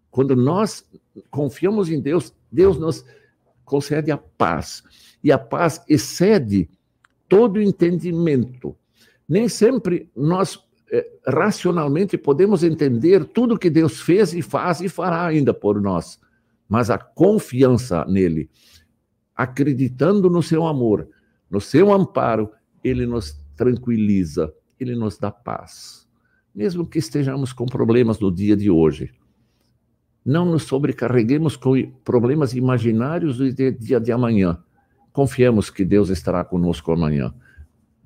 Quando 0.10 0.36
nós 0.36 0.84
confiamos 1.30 1.90
em 1.90 2.02
Deus, 2.02 2.34
Deus 2.52 2.80
nos 2.80 3.06
concede 3.64 4.12
a 4.12 4.18
paz. 4.18 4.84
E 5.24 5.32
a 5.32 5.38
paz 5.38 5.84
excede 5.88 6.70
todo 7.28 7.62
entendimento. 7.62 8.76
Nem 9.28 9.48
sempre 9.48 10.10
nós 10.16 10.60
é, 10.92 11.08
racionalmente 11.28 12.18
podemos 12.18 12.64
entender 12.64 13.24
tudo 13.26 13.60
que 13.60 13.70
Deus 13.70 14.02
fez 14.02 14.34
e 14.34 14.42
faz 14.42 14.82
e 14.82 14.90
fará 14.90 15.24
ainda 15.24 15.54
por 15.54 15.80
nós, 15.80 16.20
mas 16.68 16.90
a 16.90 16.98
confiança 16.98 18.04
nele, 18.06 18.50
acreditando 19.40 20.30
no 20.30 20.44
seu 20.44 20.68
amor, 20.68 21.08
no 21.50 21.62
seu 21.62 21.94
amparo, 21.94 22.52
ele 22.84 23.06
nos 23.06 23.40
tranquiliza, 23.56 24.54
ele 24.78 24.96
nos 24.96 25.18
dá 25.18 25.32
paz. 25.32 26.06
Mesmo 26.54 26.86
que 26.86 27.00
estejamos 27.00 27.54
com 27.54 27.66
problemas 27.66 28.20
no 28.20 28.30
dia 28.30 28.58
de 28.58 28.70
hoje, 28.70 29.14
não 30.26 30.46
nos 30.46 30.64
sobrecarreguemos 30.64 31.56
com 31.56 31.74
problemas 32.04 32.54
imaginários 32.54 33.38
do 33.38 33.50
dia 33.54 34.00
de 34.00 34.12
amanhã. 34.12 34.62
Confiemos 35.14 35.70
que 35.70 35.86
Deus 35.86 36.10
estará 36.10 36.44
conosco 36.44 36.92
amanhã 36.92 37.34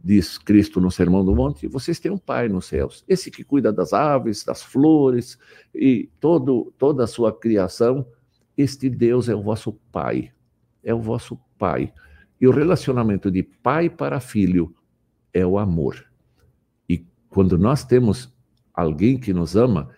diz 0.04 0.38
Cristo 0.38 0.82
no 0.82 0.92
Sermão 0.92 1.24
do 1.24 1.34
Monte, 1.34 1.66
vocês 1.66 1.98
têm 1.98 2.12
um 2.12 2.18
Pai 2.18 2.50
nos 2.50 2.66
céus, 2.66 3.06
esse 3.08 3.32
que 3.32 3.42
cuida 3.42 3.72
das 3.72 3.94
aves, 3.94 4.44
das 4.44 4.62
flores 4.62 5.40
e 5.74 6.10
todo, 6.20 6.74
toda 6.78 7.06
a 7.06 7.08
sua 7.08 7.32
criação, 7.32 8.06
este 8.58 8.90
Deus 8.90 9.30
é 9.30 9.36
o 9.36 9.42
vosso 9.42 9.72
Pai, 9.94 10.34
é 10.84 10.94
o 10.94 11.00
vosso 11.00 11.40
Pai. 11.58 11.94
E 12.42 12.48
o 12.48 12.52
relacionamento 12.52 13.32
de 13.32 13.42
pai 13.42 13.90
para 13.90 14.20
filho 14.20 14.76
é 15.34 15.46
o 15.46 15.58
amor. 15.58 16.06
E 16.90 17.06
quando 17.30 17.58
nós 17.58 17.86
temos 17.86 18.34
alguém 18.74 19.18
que 19.18 19.32
nos 19.32 19.56
ama, 19.56 19.90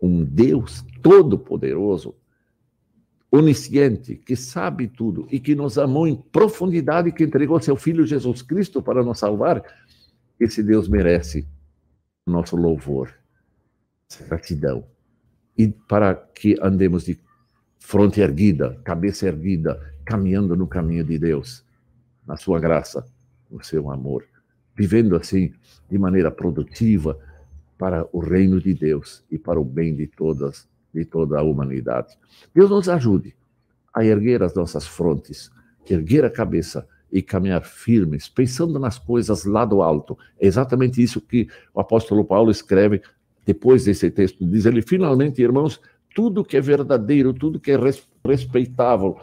um 0.00 0.24
Deus 0.24 0.84
todo-poderoso, 1.02 2.14
onisciente, 3.30 4.16
que 4.16 4.34
sabe 4.34 4.88
tudo 4.88 5.26
e 5.30 5.38
que 5.38 5.54
nos 5.54 5.78
amou 5.78 6.06
em 6.06 6.16
profundidade, 6.16 7.12
que 7.12 7.24
entregou 7.24 7.60
seu 7.60 7.76
Filho 7.76 8.06
Jesus 8.06 8.42
Cristo 8.42 8.82
para 8.82 9.02
nos 9.02 9.18
salvar, 9.18 9.62
esse 10.38 10.62
Deus 10.62 10.88
merece 10.88 11.46
nosso 12.26 12.56
louvor, 12.56 13.14
gratidão. 14.26 14.84
E 15.56 15.68
para 15.68 16.14
que 16.14 16.56
andemos 16.62 17.04
de 17.04 17.18
fronte 17.80 18.20
erguida, 18.20 18.78
cabeça 18.84 19.26
erguida, 19.26 19.80
caminhando 20.04 20.54
no 20.54 20.68
caminho 20.68 21.02
de 21.02 21.18
Deus, 21.18 21.64
na 22.24 22.36
sua 22.36 22.60
graça, 22.60 23.04
no 23.50 23.64
seu 23.64 23.90
amor, 23.90 24.24
vivendo 24.76 25.16
assim 25.16 25.52
de 25.90 25.98
maneira 25.98 26.30
produtiva 26.30 27.18
para 27.76 28.06
o 28.12 28.20
reino 28.20 28.60
de 28.60 28.74
Deus 28.74 29.24
e 29.30 29.38
para 29.38 29.58
o 29.58 29.64
bem 29.64 29.96
de 29.96 30.06
todas 30.06 30.68
de 30.92 31.04
toda 31.04 31.38
a 31.38 31.42
humanidade. 31.42 32.18
Deus 32.54 32.70
nos 32.70 32.88
ajude 32.88 33.34
a 33.94 34.04
erguer 34.04 34.42
as 34.42 34.54
nossas 34.54 34.86
frontes, 34.86 35.50
erguer 35.88 36.24
a 36.24 36.30
cabeça 36.30 36.86
e 37.12 37.22
caminhar 37.22 37.64
firmes, 37.64 38.28
pensando 38.28 38.78
nas 38.78 38.98
coisas 38.98 39.44
lá 39.44 39.64
do 39.64 39.82
alto. 39.82 40.16
É 40.38 40.46
exatamente 40.46 41.02
isso 41.02 41.20
que 41.20 41.48
o 41.74 41.80
apóstolo 41.80 42.24
Paulo 42.24 42.50
escreve 42.50 43.02
depois 43.44 43.84
desse 43.84 44.10
texto. 44.10 44.44
Diz 44.46 44.66
ele: 44.66 44.82
finalmente, 44.82 45.42
irmãos, 45.42 45.80
tudo 46.14 46.44
que 46.44 46.56
é 46.56 46.60
verdadeiro, 46.60 47.32
tudo 47.32 47.60
que 47.60 47.70
é 47.70 47.78
respeitável, 48.24 49.18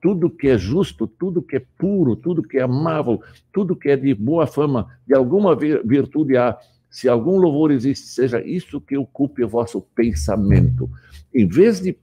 tudo 0.00 0.30
que 0.30 0.48
é 0.48 0.58
justo, 0.58 1.06
tudo 1.06 1.42
que 1.42 1.56
é 1.56 1.64
puro, 1.78 2.16
tudo 2.16 2.42
que 2.42 2.58
é 2.58 2.62
amável, 2.62 3.22
tudo 3.52 3.76
que 3.76 3.88
é 3.88 3.96
de 3.96 4.14
boa 4.14 4.46
fama, 4.46 4.88
de 5.06 5.14
alguma 5.14 5.56
virtude 5.56 6.36
há, 6.36 6.58
se 6.90 7.08
algum 7.08 7.36
louvor 7.36 7.70
existe, 7.70 8.06
seja 8.08 8.44
isso 8.44 8.80
que 8.80 8.96
ocupe 8.96 9.44
o 9.44 9.48
vosso 9.48 9.80
pensamento. 9.94 10.90
Em 11.32 11.46
vez 11.46 11.80
de 11.80 11.96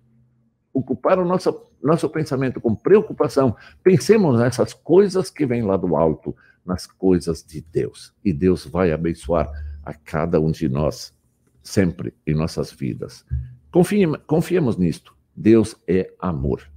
ocupar 0.73 1.19
o 1.19 1.25
nosso, 1.25 1.67
nosso 1.81 2.09
pensamento 2.09 2.61
com 2.61 2.75
preocupação. 2.75 3.55
Pensemos 3.83 4.39
nessas 4.39 4.73
coisas 4.73 5.29
que 5.29 5.45
vêm 5.45 5.63
lá 5.63 5.77
do 5.77 5.95
alto, 5.95 6.35
nas 6.65 6.87
coisas 6.87 7.43
de 7.43 7.61
Deus. 7.61 8.13
E 8.23 8.33
Deus 8.33 8.65
vai 8.65 8.91
abençoar 8.91 9.49
a 9.83 9.93
cada 9.93 10.39
um 10.39 10.51
de 10.51 10.69
nós, 10.69 11.13
sempre 11.61 12.13
em 12.25 12.33
nossas 12.33 12.71
vidas. 12.71 13.25
Confiemos, 13.71 14.19
confiemos 14.25 14.77
nisto. 14.77 15.15
Deus 15.35 15.75
é 15.87 16.13
amor. 16.19 16.69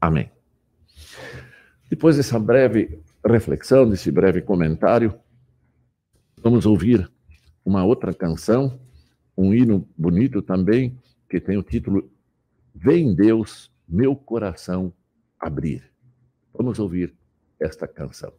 Amém. 0.00 0.30
Depois 1.88 2.16
dessa 2.16 2.38
breve 2.38 3.00
reflexão, 3.24 3.88
desse 3.88 4.10
breve 4.10 4.42
comentário, 4.42 5.18
vamos 6.42 6.66
ouvir 6.66 7.10
uma 7.64 7.84
outra 7.84 8.12
canção, 8.12 8.78
um 9.36 9.54
hino 9.54 9.88
bonito 9.96 10.42
também, 10.42 10.98
que 11.28 11.40
tem 11.40 11.56
o 11.56 11.62
título 11.62 12.10
Vem 12.74 13.14
Deus, 13.14 13.72
meu 13.88 14.14
coração 14.14 14.92
abrir. 15.38 15.90
Vamos 16.52 16.78
ouvir 16.78 17.14
esta 17.60 17.86
canção. 17.86 18.32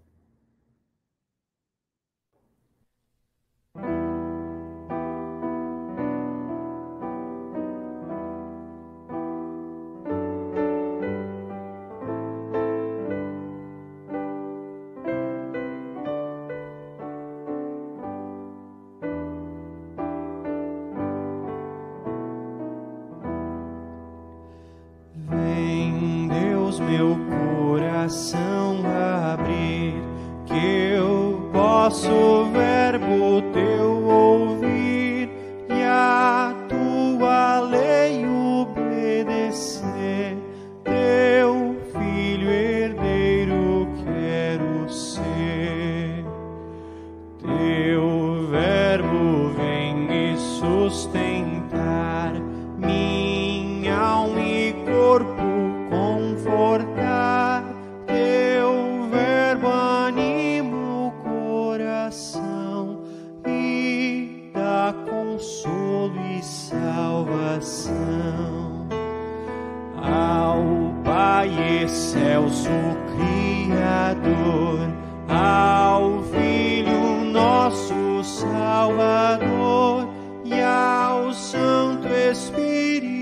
excelso 71.81 72.69
Criador, 73.15 74.89
ao 75.27 76.23
Filho 76.23 77.23
nosso 77.31 78.23
Salvador 78.23 80.09
e 80.43 80.59
ao 80.61 81.33
Santo 81.33 82.07
Espírito. 82.07 83.18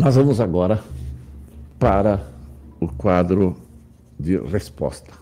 Nós 0.00 0.16
vamos 0.16 0.40
agora 0.40 0.82
para 1.78 2.26
o 2.80 2.88
quadro 2.88 3.54
de 4.18 4.38
resposta. 4.38 5.12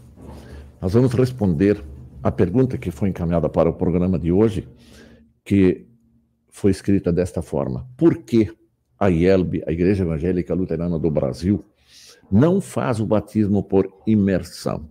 Nós 0.80 0.92
vamos 0.92 1.12
responder 1.14 1.82
a 2.22 2.30
pergunta 2.30 2.78
que 2.78 2.92
foi 2.92 3.08
encaminhada 3.08 3.48
para 3.48 3.68
o 3.68 3.72
programa 3.72 4.16
de 4.16 4.30
hoje, 4.30 4.68
que 5.44 5.84
foi 6.48 6.70
escrita 6.70 7.12
desta 7.12 7.42
forma: 7.42 7.88
Por 7.96 8.18
que 8.18 8.52
a 8.96 9.10
IELB, 9.10 9.64
a 9.66 9.72
Igreja 9.72 10.04
Evangélica 10.04 10.54
Luterana 10.54 10.96
do 10.96 11.10
Brasil, 11.10 11.64
não 12.30 12.60
faz 12.60 13.00
o 13.00 13.06
batismo 13.06 13.64
por 13.64 13.92
imersão? 14.06 14.88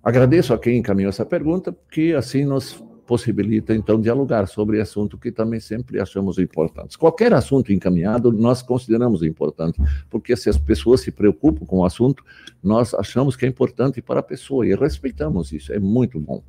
Agradeço 0.00 0.54
a 0.54 0.58
quem 0.58 0.78
encaminhou 0.78 1.08
essa 1.08 1.26
pergunta, 1.26 1.72
porque 1.72 2.14
assim 2.16 2.44
nós 2.44 2.80
possibilita, 3.10 3.74
então, 3.74 4.00
dialogar 4.00 4.46
sobre 4.46 4.80
assunto 4.80 5.18
que 5.18 5.32
também 5.32 5.58
sempre 5.58 5.98
achamos 5.98 6.38
importantes. 6.38 6.94
Qualquer 6.94 7.34
assunto 7.34 7.72
encaminhado, 7.72 8.30
nós 8.30 8.62
consideramos 8.62 9.24
importante, 9.24 9.82
porque 10.08 10.36
se 10.36 10.48
as 10.48 10.56
pessoas 10.56 11.00
se 11.00 11.10
preocupam 11.10 11.66
com 11.66 11.78
o 11.78 11.84
assunto, 11.84 12.24
nós 12.62 12.94
achamos 12.94 13.34
que 13.34 13.44
é 13.44 13.48
importante 13.48 14.00
para 14.00 14.20
a 14.20 14.22
pessoa 14.22 14.64
e 14.64 14.76
respeitamos 14.76 15.50
isso, 15.50 15.72
é 15.72 15.80
muito 15.80 16.20
bom. 16.20 16.40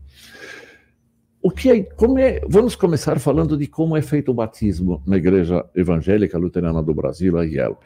O 1.41 1.49
que 1.49 1.71
é, 1.71 1.81
como 1.81 2.19
é, 2.19 2.41
vamos 2.47 2.75
começar 2.75 3.19
falando 3.19 3.57
de 3.57 3.65
como 3.65 3.97
é 3.97 4.01
feito 4.03 4.29
o 4.29 4.35
batismo 4.35 5.01
na 5.03 5.17
Igreja 5.17 5.65
Evangélica 5.73 6.37
Luterana 6.37 6.83
do 6.83 6.93
Brasil, 6.93 7.39
a 7.39 7.43
IELP. 7.43 7.81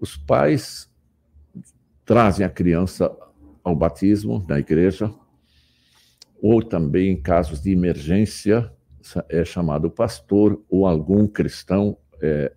Os 0.00 0.16
pais 0.16 0.90
trazem 2.02 2.46
a 2.46 2.48
criança 2.48 3.14
ao 3.62 3.76
batismo 3.76 4.42
na 4.48 4.58
igreja, 4.58 5.12
ou 6.48 6.62
também 6.62 7.10
em 7.10 7.20
casos 7.20 7.60
de 7.60 7.72
emergência, 7.72 8.70
é 9.28 9.44
chamado 9.44 9.90
pastor 9.90 10.62
ou 10.70 10.86
algum 10.86 11.26
cristão 11.26 11.98
é, 12.22 12.52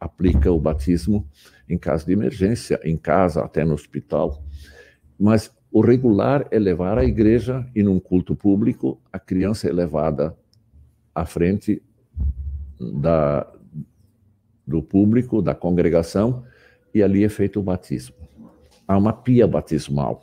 aplica 0.00 0.50
o 0.50 0.58
batismo 0.58 1.28
em 1.68 1.76
caso 1.76 2.06
de 2.06 2.12
emergência, 2.12 2.80
em 2.82 2.96
casa, 2.96 3.42
até 3.42 3.66
no 3.66 3.74
hospital. 3.74 4.42
Mas 5.18 5.54
o 5.70 5.82
regular 5.82 6.48
é 6.50 6.58
levar 6.58 6.96
à 6.96 7.04
igreja 7.04 7.68
e 7.74 7.82
num 7.82 8.00
culto 8.00 8.34
público, 8.34 8.98
a 9.12 9.18
criança 9.18 9.68
é 9.68 9.72
levada 9.72 10.34
à 11.14 11.26
frente 11.26 11.82
da, 12.80 13.46
do 14.66 14.82
público, 14.82 15.42
da 15.42 15.54
congregação, 15.54 16.44
e 16.94 17.02
ali 17.02 17.24
é 17.24 17.28
feito 17.28 17.60
o 17.60 17.62
batismo. 17.62 18.16
Há 18.86 18.96
uma 18.96 19.12
pia 19.12 19.46
batismal. 19.46 20.22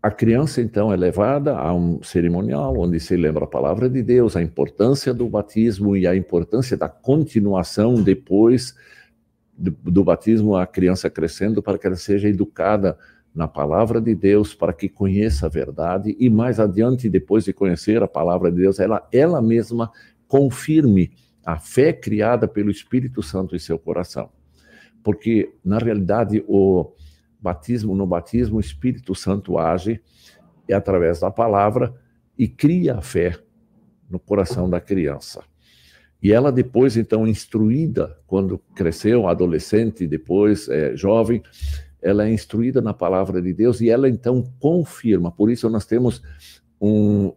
A 0.00 0.12
criança, 0.12 0.62
então, 0.62 0.92
é 0.92 0.96
levada 0.96 1.56
a 1.56 1.74
um 1.74 2.00
cerimonial 2.02 2.78
onde 2.78 3.00
se 3.00 3.16
lembra 3.16 3.44
a 3.44 3.48
palavra 3.48 3.90
de 3.90 4.00
Deus, 4.00 4.36
a 4.36 4.42
importância 4.42 5.12
do 5.12 5.28
batismo 5.28 5.96
e 5.96 6.06
a 6.06 6.14
importância 6.14 6.76
da 6.76 6.88
continuação 6.88 8.00
depois 8.00 8.76
do, 9.58 10.04
batismo, 10.04 10.54
a 10.54 10.64
criança 10.68 11.10
crescendo 11.10 11.60
para 11.60 11.76
que 11.76 11.86
ela 11.86 11.96
seja 11.96 12.28
educada 12.28 12.96
na 13.34 13.48
palavra 13.48 14.00
de 14.00 14.14
Deus, 14.14 14.54
para 14.54 14.72
que 14.72 14.88
conheça 14.88 15.46
a 15.46 15.48
verdade 15.48 16.16
e 16.18 16.30
mais 16.30 16.60
adiante, 16.60 17.08
depois 17.08 17.44
de 17.44 17.52
conhecer 17.52 18.00
a 18.00 18.08
palavra 18.08 18.52
de 18.52 18.58
Deus, 18.58 18.78
ela, 18.78 19.06
ela 19.12 19.42
mesma 19.42 19.90
confirme 20.28 21.10
a 21.44 21.58
fé 21.58 21.92
criada 21.92 22.46
pelo 22.46 22.70
Espírito 22.70 23.20
Santo 23.20 23.56
em 23.56 23.58
seu 23.58 23.78
coração. 23.78 24.30
Porque, 25.02 25.52
na 25.64 25.78
realidade, 25.78 26.44
o 26.46 26.92
batismo 27.40 27.94
no 27.94 28.06
batismo, 28.06 28.56
o 28.56 28.60
Espírito 28.60 29.14
Santo 29.14 29.58
age 29.58 30.00
é 30.68 30.74
através 30.74 31.20
da 31.20 31.30
palavra 31.30 31.94
e 32.36 32.46
cria 32.46 32.96
a 32.96 33.02
fé 33.02 33.38
no 34.08 34.18
coração 34.18 34.68
da 34.68 34.80
criança. 34.80 35.42
E 36.22 36.32
ela 36.32 36.50
depois, 36.50 36.96
então, 36.96 37.26
instruída, 37.26 38.18
quando 38.26 38.58
cresceu, 38.74 39.28
adolescente, 39.28 40.06
depois 40.06 40.68
é, 40.68 40.96
jovem, 40.96 41.42
ela 42.02 42.26
é 42.26 42.32
instruída 42.32 42.80
na 42.80 42.92
palavra 42.92 43.40
de 43.40 43.52
Deus 43.52 43.80
e 43.80 43.88
ela 43.88 44.08
então 44.08 44.42
confirma. 44.58 45.30
Por 45.30 45.50
isso 45.50 45.68
nós 45.68 45.86
temos 45.86 46.22
um 46.80 47.32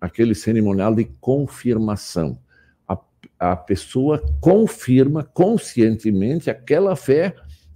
aquele 0.00 0.34
cerimonial 0.34 0.94
de 0.94 1.04
confirmação. 1.20 2.38
A, 2.86 2.98
a 3.38 3.56
pessoa 3.56 4.22
confirma 4.40 5.24
conscientemente 5.24 6.48
aquela 6.48 6.94
fé 6.94 7.34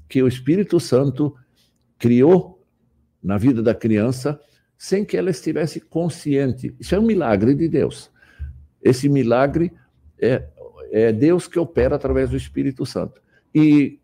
que 0.09 0.23
o 0.23 0.29
Espírito 0.29 0.79
Santo 0.79 1.35
criou 2.03 2.61
na 3.23 3.39
vida 3.39 3.63
da 3.63 3.73
criança 3.73 4.41
sem 4.77 5.05
que 5.05 5.17
ela 5.17 5.31
estivesse 5.31 5.81
consciente. 5.81 6.75
Isso 6.81 6.97
é 6.97 6.99
um 6.99 7.07
milagre 7.07 7.55
de 7.55 7.69
Deus. 7.69 8.11
Esse 8.83 9.09
milagre 9.09 9.73
é, 10.21 10.45
é 10.91 11.13
Deus 11.13 11.47
que 11.47 11.61
opera 11.61 11.95
através 11.95 12.29
do 12.31 12.37
Espírito 12.37 12.85
Santo. 12.85 13.23
E 13.55 14.01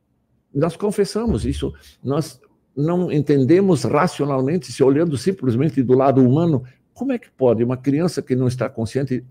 nós 0.54 0.76
confessamos 0.76 1.44
isso, 1.44 1.74
nós 2.00 2.40
não 2.76 3.11
entendemos 3.11 3.82
racionalmente, 3.82 4.70
se 4.70 4.84
olhando 4.84 5.18
simplesmente 5.18 5.82
do 5.82 5.94
lado 5.94 6.24
humano, 6.24 6.62
como 6.94 7.11
é 7.11 7.18
que 7.18 7.28
pode 7.32 7.64
uma 7.64 7.76
criança 7.76 8.22
que 8.22 8.37
não 8.37 8.46
está 8.46 8.70
consciente 8.70 9.24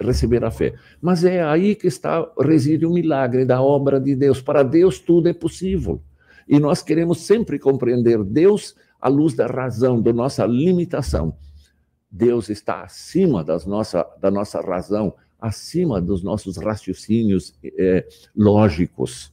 receber 0.00 0.44
a 0.44 0.50
fé. 0.50 0.74
Mas 1.00 1.22
é 1.22 1.44
aí 1.44 1.76
que 1.76 1.86
está 1.86 2.28
reside 2.40 2.84
o 2.84 2.92
milagre 2.92 3.44
da 3.44 3.62
obra 3.62 4.00
de 4.00 4.16
Deus. 4.16 4.42
Para 4.42 4.64
Deus 4.64 4.98
tudo 4.98 5.28
é 5.28 5.32
possível. 5.32 6.02
E 6.48 6.58
nós 6.58 6.82
queremos 6.82 7.20
sempre 7.20 7.58
compreender 7.58 8.22
Deus 8.24 8.74
à 9.00 9.08
luz 9.08 9.34
da 9.34 9.46
razão, 9.46 10.00
da 10.00 10.12
nossa 10.12 10.46
limitação. 10.46 11.36
Deus 12.10 12.48
está 12.48 12.82
acima 12.82 13.44
das 13.44 13.66
nossa, 13.66 14.06
da 14.20 14.30
nossa 14.30 14.60
razão, 14.60 15.14
acima 15.38 16.00
dos 16.00 16.22
nossos 16.22 16.56
raciocínios 16.56 17.54
é, 17.62 18.06
lógicos. 18.34 19.32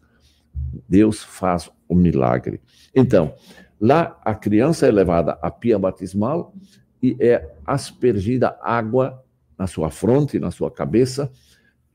Deus 0.87 1.23
faz 1.23 1.71
o 1.87 1.95
milagre. 1.95 2.61
Então, 2.93 3.33
lá 3.79 4.19
a 4.23 4.35
criança 4.35 4.85
é 4.87 4.91
levada 4.91 5.37
à 5.41 5.49
pia 5.49 5.79
batismal 5.79 6.53
e 7.01 7.15
é 7.19 7.55
aspergida 7.65 8.57
água 8.61 9.23
na 9.57 9.67
sua 9.67 9.89
fronte, 9.89 10.39
na 10.39 10.51
sua 10.51 10.69
cabeça, 10.69 11.31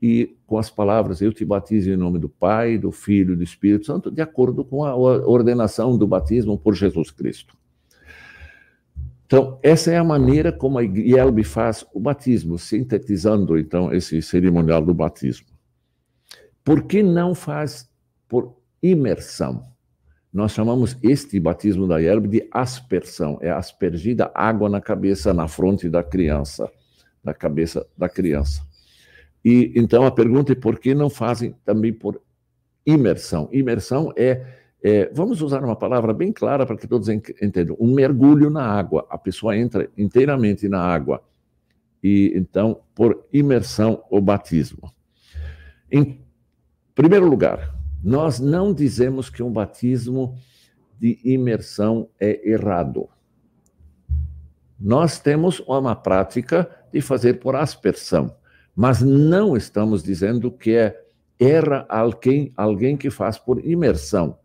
e 0.00 0.36
com 0.46 0.58
as 0.58 0.70
palavras: 0.70 1.20
Eu 1.20 1.32
te 1.32 1.44
batizo 1.44 1.90
em 1.90 1.96
nome 1.96 2.18
do 2.18 2.28
Pai, 2.28 2.78
do 2.78 2.90
Filho 2.90 3.34
e 3.34 3.36
do 3.36 3.42
Espírito 3.42 3.86
Santo, 3.86 4.10
de 4.10 4.22
acordo 4.22 4.64
com 4.64 4.84
a 4.84 4.94
ordenação 4.94 5.96
do 5.96 6.06
batismo 6.06 6.58
por 6.58 6.74
Jesus 6.74 7.10
Cristo. 7.10 7.56
Então, 9.26 9.60
essa 9.62 9.92
é 9.92 9.96
a 9.96 10.02
maneira 10.02 10.50
como 10.50 10.78
a 10.78 10.82
IELB 10.82 11.44
faz 11.44 11.86
o 11.94 12.00
batismo, 12.00 12.58
sintetizando 12.58 13.56
então 13.56 13.92
esse 13.92 14.20
cerimonial 14.20 14.84
do 14.84 14.92
batismo. 14.92 15.46
Por 16.64 16.82
que 16.82 17.00
não 17.00 17.32
faz 17.32 17.88
por 18.26 18.56
imersão? 18.82 19.70
Nós 20.32 20.50
chamamos 20.50 20.96
este 21.02 21.38
batismo 21.38 21.86
da 21.86 22.00
IELB 22.00 22.26
de 22.28 22.48
aspersão, 22.52 23.38
é 23.40 23.50
aspergida 23.50 24.30
água 24.34 24.68
na 24.68 24.80
cabeça, 24.80 25.32
na 25.32 25.46
fronte 25.46 25.88
da 25.88 26.02
criança, 26.02 26.68
na 27.22 27.32
cabeça 27.32 27.86
da 27.96 28.08
criança. 28.08 28.69
E 29.44 29.72
então 29.74 30.04
a 30.04 30.10
pergunta 30.10 30.52
é 30.52 30.54
por 30.54 30.78
que 30.78 30.94
não 30.94 31.08
fazem 31.08 31.54
também 31.64 31.92
por 31.92 32.20
imersão? 32.86 33.48
Imersão 33.52 34.12
é 34.16 34.60
é, 34.82 35.10
vamos 35.12 35.42
usar 35.42 35.62
uma 35.62 35.76
palavra 35.76 36.14
bem 36.14 36.32
clara 36.32 36.64
para 36.64 36.76
que 36.76 36.88
todos 36.88 37.08
entendam: 37.08 37.76
um 37.78 37.92
mergulho 37.92 38.48
na 38.48 38.64
água. 38.64 39.06
A 39.10 39.18
pessoa 39.18 39.56
entra 39.56 39.90
inteiramente 39.96 40.68
na 40.68 40.80
água. 40.80 41.22
E 42.02 42.32
então, 42.34 42.80
por 42.94 43.26
imersão, 43.30 44.02
o 44.10 44.20
batismo. 44.20 44.90
Em 45.92 46.24
primeiro 46.94 47.28
lugar, 47.28 47.74
nós 48.02 48.40
não 48.40 48.72
dizemos 48.72 49.28
que 49.28 49.42
um 49.42 49.52
batismo 49.52 50.38
de 50.98 51.18
imersão 51.22 52.08
é 52.18 52.48
errado. 52.48 53.06
Nós 54.78 55.18
temos 55.18 55.60
uma 55.60 55.94
prática 55.94 56.70
de 56.90 57.02
fazer 57.02 57.34
por 57.34 57.54
aspersão, 57.54 58.34
mas 58.80 59.02
não 59.02 59.58
estamos 59.58 60.02
dizendo 60.02 60.50
que 60.50 60.74
é 60.74 60.98
erra 61.38 61.84
alguém, 61.86 62.50
alguém 62.56 62.96
que 62.96 63.10
faz 63.10 63.36
por 63.36 63.62
imersão. 63.62 64.38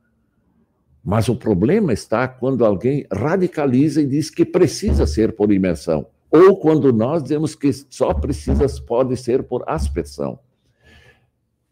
Mas 1.02 1.30
o 1.30 1.38
problema 1.38 1.94
está 1.94 2.28
quando 2.28 2.66
alguém 2.66 3.08
radicaliza 3.10 4.02
e 4.02 4.06
diz 4.06 4.30
que 4.30 4.44
precisa 4.44 5.08
ser 5.08 5.38
por 5.38 5.54
imersão, 5.54 6.08
ou 6.30 6.60
quando 6.60 6.92
nós 6.92 7.24
dizemos 7.24 7.56
que 7.56 7.72
só 7.72 8.14
precisa 8.14 8.66
pode 8.86 9.16
ser 9.16 9.42
por 9.42 9.64
aspersão. 9.66 10.38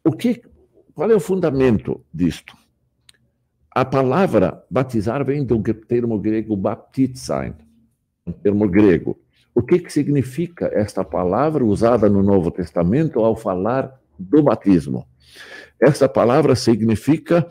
O 0.01 0.13
que 0.13 0.41
qual 0.95 1.11
é 1.11 1.15
o 1.15 1.19
fundamento 1.19 1.99
disto? 2.13 2.55
A 3.71 3.83
palavra 3.83 4.63
batizar 4.71 5.25
vem 5.25 5.43
do 5.43 5.61
termo 5.61 6.17
grego 6.17 6.55
baptizein, 6.55 7.55
um 8.25 8.31
termo 8.31 8.69
grego. 8.69 9.19
O 9.55 9.61
que, 9.61 9.79
que 9.79 9.93
significa 9.93 10.69
esta 10.73 11.03
palavra 11.03 11.63
usada 11.63 12.09
no 12.09 12.23
Novo 12.23 12.49
Testamento 12.49 13.19
ao 13.19 13.35
falar 13.35 13.99
do 14.17 14.41
batismo? 14.41 15.07
Essa 15.79 16.09
palavra 16.09 16.55
significa 16.55 17.47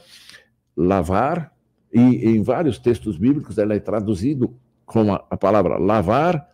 lavar, 0.77 1.53
e 1.93 2.29
em 2.29 2.43
vários 2.43 2.79
textos 2.79 3.17
bíblicos 3.17 3.59
ela 3.59 3.75
é 3.75 3.79
traduzido 3.79 4.57
com 4.85 5.13
a, 5.13 5.25
a 5.31 5.37
palavra 5.37 5.77
lavar, 5.79 6.49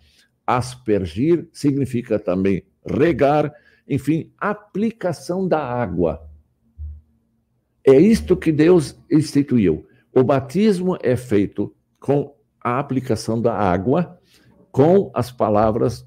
aspergir, 0.47 1.49
significa 1.53 2.19
também 2.19 2.65
regar, 2.85 3.53
enfim, 3.89 4.33
aplicação 4.39 5.47
da 5.47 5.61
água. 5.61 6.29
É 7.85 7.99
isto 7.99 8.37
que 8.37 8.53
Deus 8.53 8.99
instituiu. 9.11 9.87
O 10.13 10.23
batismo 10.23 10.99
é 11.03 11.17
feito 11.17 11.75
com 12.01 12.35
a 12.61 12.79
aplicação 12.79 13.41
da 13.41 13.55
água, 13.55 14.18
com 14.71 15.11
as 15.15 15.31
palavras 15.31 16.07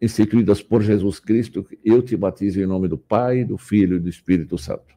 instituídas 0.00 0.62
por 0.62 0.82
Jesus 0.82 1.18
Cristo, 1.18 1.66
eu 1.84 2.02
te 2.02 2.16
batizo 2.16 2.60
em 2.60 2.66
nome 2.66 2.88
do 2.88 2.98
Pai, 2.98 3.44
do 3.44 3.56
Filho 3.56 3.96
e 3.96 4.00
do 4.00 4.08
Espírito 4.08 4.58
Santo. 4.58 4.94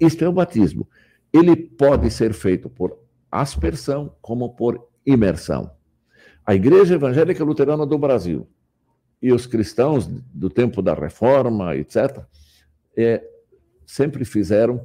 Isto 0.00 0.24
é 0.24 0.28
o 0.28 0.32
batismo 0.32 0.86
ele 1.32 1.56
pode 1.56 2.10
ser 2.10 2.32
feito 2.32 2.68
por 2.68 2.98
aspersão 3.30 4.14
como 4.20 4.54
por 4.54 4.88
imersão. 5.06 5.70
A 6.44 6.54
Igreja 6.54 6.94
Evangélica 6.94 7.44
Luterana 7.44 7.86
do 7.86 7.98
Brasil 7.98 8.48
e 9.22 9.32
os 9.32 9.46
cristãos 9.46 10.06
do 10.06 10.50
tempo 10.50 10.82
da 10.82 10.94
Reforma, 10.94 11.76
etc., 11.76 12.24
é, 12.96 13.22
sempre 13.86 14.24
fizeram 14.24 14.84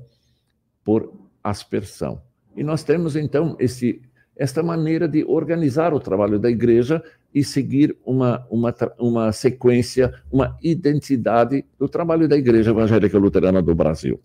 por 0.83 1.11
aspersão. 1.43 2.21
E 2.55 2.63
nós 2.63 2.83
temos, 2.83 3.15
então, 3.15 3.55
esse, 3.59 4.01
esta 4.35 4.61
maneira 4.61 5.07
de 5.07 5.23
organizar 5.23 5.93
o 5.93 5.99
trabalho 5.99 6.37
da 6.37 6.49
igreja 6.49 7.01
e 7.33 7.43
seguir 7.43 7.97
uma, 8.05 8.45
uma, 8.49 8.73
uma 8.99 9.31
sequência, 9.31 10.13
uma 10.31 10.57
identidade 10.61 11.65
do 11.77 11.87
trabalho 11.87 12.27
da 12.27 12.37
Igreja 12.37 12.71
Evangélica 12.71 13.17
Luterana 13.17 13.61
do 13.61 13.75
Brasil. 13.75 14.21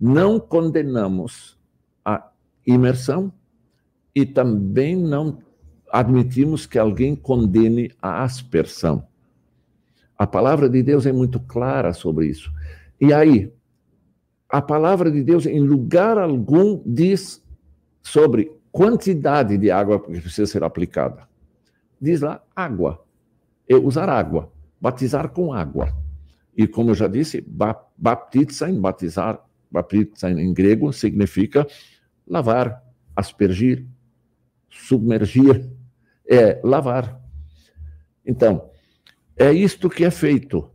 Não 0.00 0.38
condenamos 0.38 1.58
a 2.04 2.30
imersão 2.66 3.32
e 4.14 4.26
também 4.26 4.96
não 4.96 5.38
admitimos 5.90 6.66
que 6.66 6.78
alguém 6.78 7.14
condene 7.14 7.92
a 8.00 8.22
aspersão. 8.22 9.06
A 10.18 10.26
palavra 10.26 10.68
de 10.68 10.82
Deus 10.82 11.06
é 11.06 11.12
muito 11.12 11.38
clara 11.38 11.92
sobre 11.92 12.26
isso. 12.26 12.50
E 13.00 13.12
aí, 13.12 13.52
a 14.48 14.62
palavra 14.62 15.10
de 15.10 15.22
Deus, 15.22 15.46
em 15.46 15.60
lugar 15.60 16.16
algum, 16.16 16.80
diz 16.84 17.42
sobre 18.02 18.55
quantidade 18.76 19.56
de 19.56 19.70
água 19.70 19.98
que 19.98 20.20
precisa 20.20 20.46
ser 20.46 20.62
aplicada. 20.62 21.26
Diz 21.98 22.20
lá 22.20 22.44
água. 22.54 23.02
É 23.66 23.74
usar 23.74 24.06
água, 24.10 24.52
batizar 24.78 25.30
com 25.30 25.50
água. 25.50 25.88
E 26.54 26.68
como 26.68 26.90
eu 26.90 26.94
já 26.94 27.08
disse, 27.08 27.40
baptizar, 27.96 28.70
batizar 28.74 29.46
Baptizar 29.70 30.30
em 30.30 30.52
grego 30.52 30.92
significa 30.92 31.66
lavar, 32.26 32.82
aspergir, 33.14 33.86
submergir, 34.68 35.68
é 36.28 36.60
lavar. 36.62 37.20
Então, 38.24 38.70
é 39.36 39.52
isto 39.52 39.88
que 39.88 40.04
é 40.04 40.10
feito. 40.10 40.70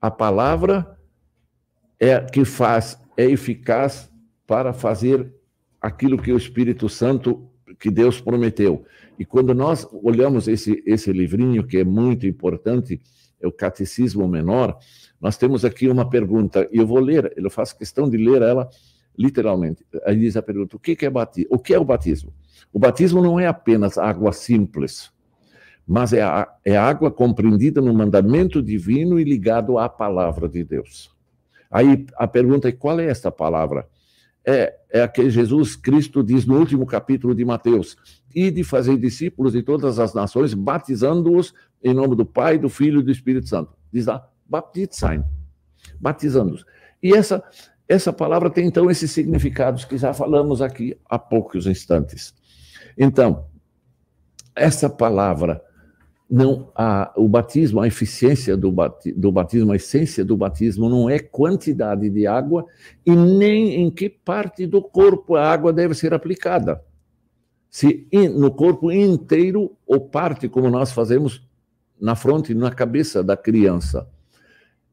A 0.00 0.10
palavra 0.10 0.98
é 1.98 2.20
que 2.20 2.44
faz, 2.44 3.00
é 3.16 3.24
eficaz 3.24 4.10
para 4.46 4.72
fazer 4.72 5.32
aquilo 5.84 6.16
que 6.16 6.32
o 6.32 6.36
Espírito 6.38 6.88
Santo, 6.88 7.46
que 7.78 7.90
Deus 7.90 8.18
prometeu. 8.18 8.86
E 9.18 9.24
quando 9.24 9.52
nós 9.52 9.86
olhamos 9.92 10.48
esse, 10.48 10.82
esse 10.86 11.12
livrinho, 11.12 11.66
que 11.66 11.76
é 11.76 11.84
muito 11.84 12.26
importante, 12.26 12.98
é 13.38 13.46
o 13.46 13.52
Catecismo 13.52 14.26
Menor, 14.26 14.78
nós 15.20 15.36
temos 15.36 15.62
aqui 15.62 15.86
uma 15.86 16.08
pergunta, 16.08 16.66
e 16.72 16.78
eu 16.78 16.86
vou 16.86 17.00
ler, 17.00 17.34
eu 17.36 17.50
faço 17.50 17.76
questão 17.76 18.08
de 18.08 18.16
ler 18.16 18.40
ela 18.40 18.66
literalmente. 19.16 19.84
Aí 20.06 20.18
diz 20.18 20.38
a 20.38 20.42
pergunta: 20.42 20.74
o 20.74 20.80
que 20.80 21.04
é 21.04 21.10
batismo? 21.10 21.50
O 21.54 21.58
que 21.58 21.74
é 21.74 21.78
o 21.78 21.84
batismo? 21.84 22.32
O 22.72 22.78
batismo 22.78 23.22
não 23.22 23.38
é 23.38 23.46
apenas 23.46 23.98
água 23.98 24.32
simples, 24.32 25.12
mas 25.86 26.14
é, 26.14 26.22
a, 26.22 26.50
é 26.64 26.78
água 26.78 27.10
compreendida 27.10 27.82
no 27.82 27.92
mandamento 27.92 28.62
divino 28.62 29.20
e 29.20 29.24
ligado 29.24 29.76
à 29.78 29.86
palavra 29.86 30.48
de 30.48 30.64
Deus. 30.64 31.14
Aí 31.70 32.06
a 32.16 32.26
pergunta 32.26 32.70
é: 32.70 32.72
qual 32.72 32.98
é 32.98 33.04
esta 33.04 33.30
palavra? 33.30 33.86
É, 34.46 34.74
é 34.90 35.08
que 35.08 35.30
Jesus 35.30 35.74
Cristo 35.74 36.22
diz 36.22 36.44
no 36.44 36.58
último 36.58 36.84
capítulo 36.84 37.34
de 37.34 37.44
Mateus: 37.44 37.96
e 38.34 38.50
de 38.50 38.64
fazer 38.64 38.98
discípulos 38.98 39.52
de 39.52 39.62
todas 39.62 39.98
as 39.98 40.12
nações, 40.12 40.52
batizando-os 40.52 41.54
em 41.82 41.94
nome 41.94 42.16
do 42.16 42.26
Pai, 42.26 42.58
do 42.58 42.68
Filho 42.68 43.00
e 43.00 43.02
do 43.02 43.10
Espírito 43.10 43.48
Santo. 43.48 43.72
Diz 43.92 44.06
lá, 44.06 44.28
baptizain, 44.46 45.22
batizando-os. 46.00 46.64
E 47.02 47.14
essa, 47.14 47.44
essa 47.88 48.12
palavra 48.12 48.50
tem 48.50 48.66
então 48.66 48.90
esses 48.90 49.10
significados 49.10 49.84
que 49.84 49.96
já 49.96 50.12
falamos 50.12 50.60
aqui 50.60 50.98
há 51.08 51.18
poucos 51.18 51.66
instantes. 51.66 52.34
Então, 52.98 53.46
essa 54.54 54.88
palavra, 54.88 55.62
não 56.30 56.70
a, 56.74 57.12
o 57.16 57.28
batismo, 57.28 57.80
a 57.80 57.86
eficiência 57.86 58.56
do, 58.56 58.72
bati, 58.72 59.12
do 59.12 59.30
batismo, 59.30 59.72
a 59.72 59.76
essência 59.76 60.24
do 60.24 60.36
batismo 60.36 60.88
não 60.88 61.08
é 61.08 61.18
quantidade 61.18 62.08
de 62.08 62.26
água 62.26 62.64
e 63.04 63.14
nem 63.14 63.82
em 63.82 63.90
que 63.90 64.08
parte 64.08 64.66
do 64.66 64.82
corpo 64.82 65.36
a 65.36 65.46
água 65.46 65.72
deve 65.72 65.94
ser 65.94 66.14
aplicada. 66.14 66.82
Se 67.70 68.06
in, 68.12 68.28
no 68.28 68.50
corpo 68.50 68.90
inteiro 68.90 69.76
ou 69.86 70.00
parte, 70.00 70.48
como 70.48 70.70
nós 70.70 70.92
fazemos 70.92 71.46
na 72.00 72.14
fronte, 72.14 72.54
na 72.54 72.70
cabeça 72.70 73.22
da 73.22 73.36
criança. 73.36 74.08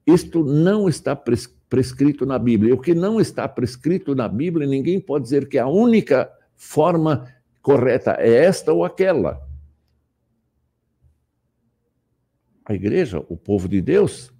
isto 0.05 0.43
não 0.43 0.89
está 0.89 1.15
prescrito 1.15 2.25
na 2.25 2.37
Bíblia. 2.37 2.73
O 2.73 2.79
que 2.79 2.93
não 2.93 3.19
está 3.19 3.47
prescrito 3.47 4.15
na 4.15 4.27
Bíblia, 4.27 4.67
ninguém 4.67 4.99
pode 4.99 5.23
dizer 5.23 5.47
que 5.47 5.57
a 5.57 5.67
única 5.67 6.29
forma 6.55 7.27
correta 7.61 8.15
é 8.19 8.45
esta 8.45 8.73
ou 8.73 8.83
aquela. 8.83 9.41
A 12.71 12.73
igreja, 12.73 13.21
o 13.27 13.35
povo 13.35 13.67
de 13.67 13.81
Deus, 13.81 14.31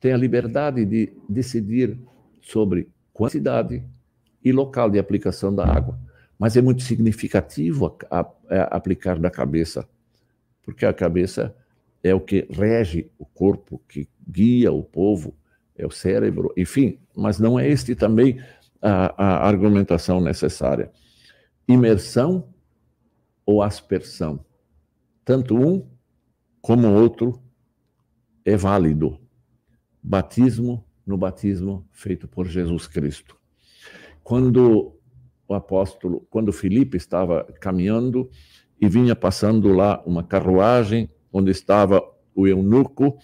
tem 0.00 0.10
a 0.10 0.16
liberdade 0.16 0.86
de 0.86 1.12
decidir 1.28 1.98
sobre 2.40 2.88
quantidade 3.12 3.84
e 4.42 4.50
local 4.52 4.88
de 4.88 4.98
aplicação 4.98 5.54
da 5.54 5.66
água. 5.66 6.00
Mas 6.38 6.56
é 6.56 6.62
muito 6.62 6.82
significativo 6.82 7.94
a, 8.10 8.20
a, 8.20 8.26
a 8.48 8.62
aplicar 8.74 9.18
da 9.18 9.30
cabeça, 9.30 9.86
porque 10.62 10.86
a 10.86 10.94
cabeça 10.94 11.54
é 12.02 12.14
o 12.14 12.20
que 12.20 12.46
rege 12.48 13.10
o 13.18 13.26
corpo, 13.26 13.82
que 13.86 14.08
guia 14.26 14.72
o 14.72 14.82
povo, 14.82 15.36
é 15.76 15.84
o 15.84 15.90
cérebro, 15.90 16.54
enfim, 16.56 16.98
mas 17.14 17.38
não 17.38 17.60
é 17.60 17.68
este 17.68 17.94
também 17.94 18.40
a, 18.80 19.42
a 19.42 19.46
argumentação 19.46 20.22
necessária. 20.22 20.90
Imersão 21.68 22.48
ou 23.44 23.62
aspersão? 23.62 24.42
Tanto 25.22 25.54
um 25.54 25.95
como 26.66 26.92
outro 26.92 27.40
é 28.44 28.56
válido. 28.56 29.20
Batismo 30.02 30.84
no 31.06 31.16
batismo 31.16 31.86
feito 31.92 32.26
por 32.26 32.48
Jesus 32.48 32.88
Cristo. 32.88 33.38
Quando 34.24 34.98
o 35.46 35.54
apóstolo, 35.54 36.26
quando 36.28 36.52
Filipe 36.52 36.96
estava 36.96 37.44
caminhando 37.60 38.28
e 38.80 38.88
vinha 38.88 39.14
passando 39.14 39.72
lá 39.72 40.02
uma 40.04 40.24
carruagem 40.24 41.08
onde 41.32 41.52
estava 41.52 42.02
o 42.34 42.48
eunuco, 42.48 43.16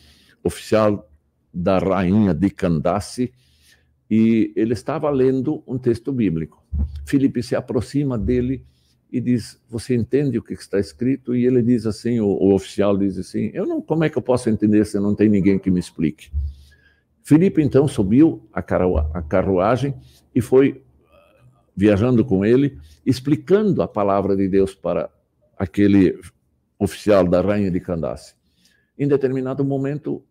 oficial 0.44 1.10
da 1.52 1.80
rainha 1.80 2.32
de 2.32 2.48
Candace, 2.48 3.32
e 4.08 4.52
ele 4.54 4.72
estava 4.72 5.10
lendo 5.10 5.64
um 5.66 5.78
texto 5.78 6.12
bíblico. 6.12 6.64
Filipe 7.04 7.42
se 7.42 7.56
aproxima 7.56 8.16
dele 8.16 8.64
e 9.12 9.20
diz: 9.20 9.60
Você 9.68 9.94
entende 9.94 10.38
o 10.38 10.42
que 10.42 10.54
está 10.54 10.80
escrito? 10.80 11.36
E 11.36 11.44
ele 11.44 11.62
diz 11.62 11.84
assim: 11.84 12.18
o, 12.18 12.26
o 12.26 12.54
oficial 12.54 12.96
diz 12.96 13.18
assim: 13.18 13.50
Eu 13.52 13.66
não, 13.66 13.82
como 13.82 14.04
é 14.04 14.08
que 14.08 14.16
eu 14.16 14.22
posso 14.22 14.48
entender 14.48 14.86
se 14.86 14.98
não 14.98 15.14
tem 15.14 15.28
ninguém 15.28 15.58
que 15.58 15.70
me 15.70 15.78
explique? 15.78 16.30
Filipe 17.22 17.62
então 17.62 17.86
subiu 17.86 18.48
a, 18.52 18.60
a 18.60 19.22
carruagem 19.22 19.94
e 20.34 20.40
foi 20.40 20.82
viajando 21.76 22.24
com 22.24 22.44
ele, 22.44 22.78
explicando 23.04 23.82
a 23.82 23.88
palavra 23.88 24.34
de 24.34 24.48
Deus 24.48 24.74
para 24.74 25.10
aquele 25.56 26.18
oficial 26.78 27.28
da 27.28 27.40
rainha 27.40 27.70
de 27.70 27.80
Candace. 27.80 28.34
Em 28.98 29.06
determinado 29.06 29.64
momento, 29.64 30.24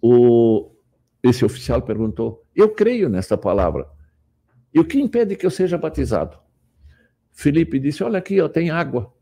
o, 0.00 0.70
esse 1.22 1.44
oficial 1.44 1.82
perguntou: 1.82 2.42
Eu 2.56 2.70
creio 2.70 3.10
nesta 3.10 3.36
palavra. 3.36 3.86
E 4.72 4.80
o 4.80 4.84
que 4.84 5.00
impede 5.00 5.36
que 5.36 5.46
eu 5.46 5.50
seja 5.50 5.78
batizado? 5.78 6.38
Felipe 7.38 7.78
disse: 7.78 8.02
Olha 8.02 8.18
aqui, 8.18 8.40
ó, 8.40 8.48
tem 8.48 8.68
água. 8.68 9.12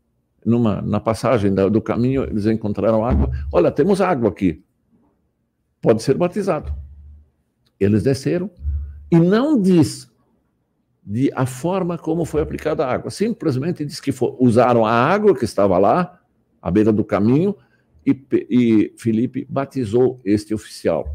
Numa, 0.43 0.81
na 0.81 0.99
passagem 0.99 1.53
do 1.53 1.79
caminho, 1.79 2.23
eles 2.23 2.47
encontraram 2.47 3.05
água. 3.05 3.29
Olha, 3.53 3.71
temos 3.71 4.01
água 4.01 4.29
aqui. 4.29 4.63
Pode 5.79 6.01
ser 6.01 6.17
batizado. 6.17 6.73
Eles 7.79 8.01
desceram 8.01 8.49
e 9.11 9.19
não 9.19 9.61
diz 9.61 10.11
de 11.05 11.31
a 11.35 11.45
forma 11.45 11.95
como 11.95 12.25
foi 12.25 12.41
aplicada 12.41 12.83
a 12.83 12.91
água. 12.91 13.11
Simplesmente 13.11 13.85
diz 13.85 13.99
que 13.99 14.11
for, 14.11 14.35
usaram 14.39 14.83
a 14.83 14.91
água 14.91 15.35
que 15.35 15.45
estava 15.45 15.77
lá, 15.77 16.19
à 16.59 16.71
beira 16.71 16.91
do 16.91 17.05
caminho, 17.05 17.55
e, 18.03 18.19
e 18.49 18.95
Felipe 18.97 19.45
batizou 19.47 20.19
este 20.25 20.55
oficial. 20.55 21.07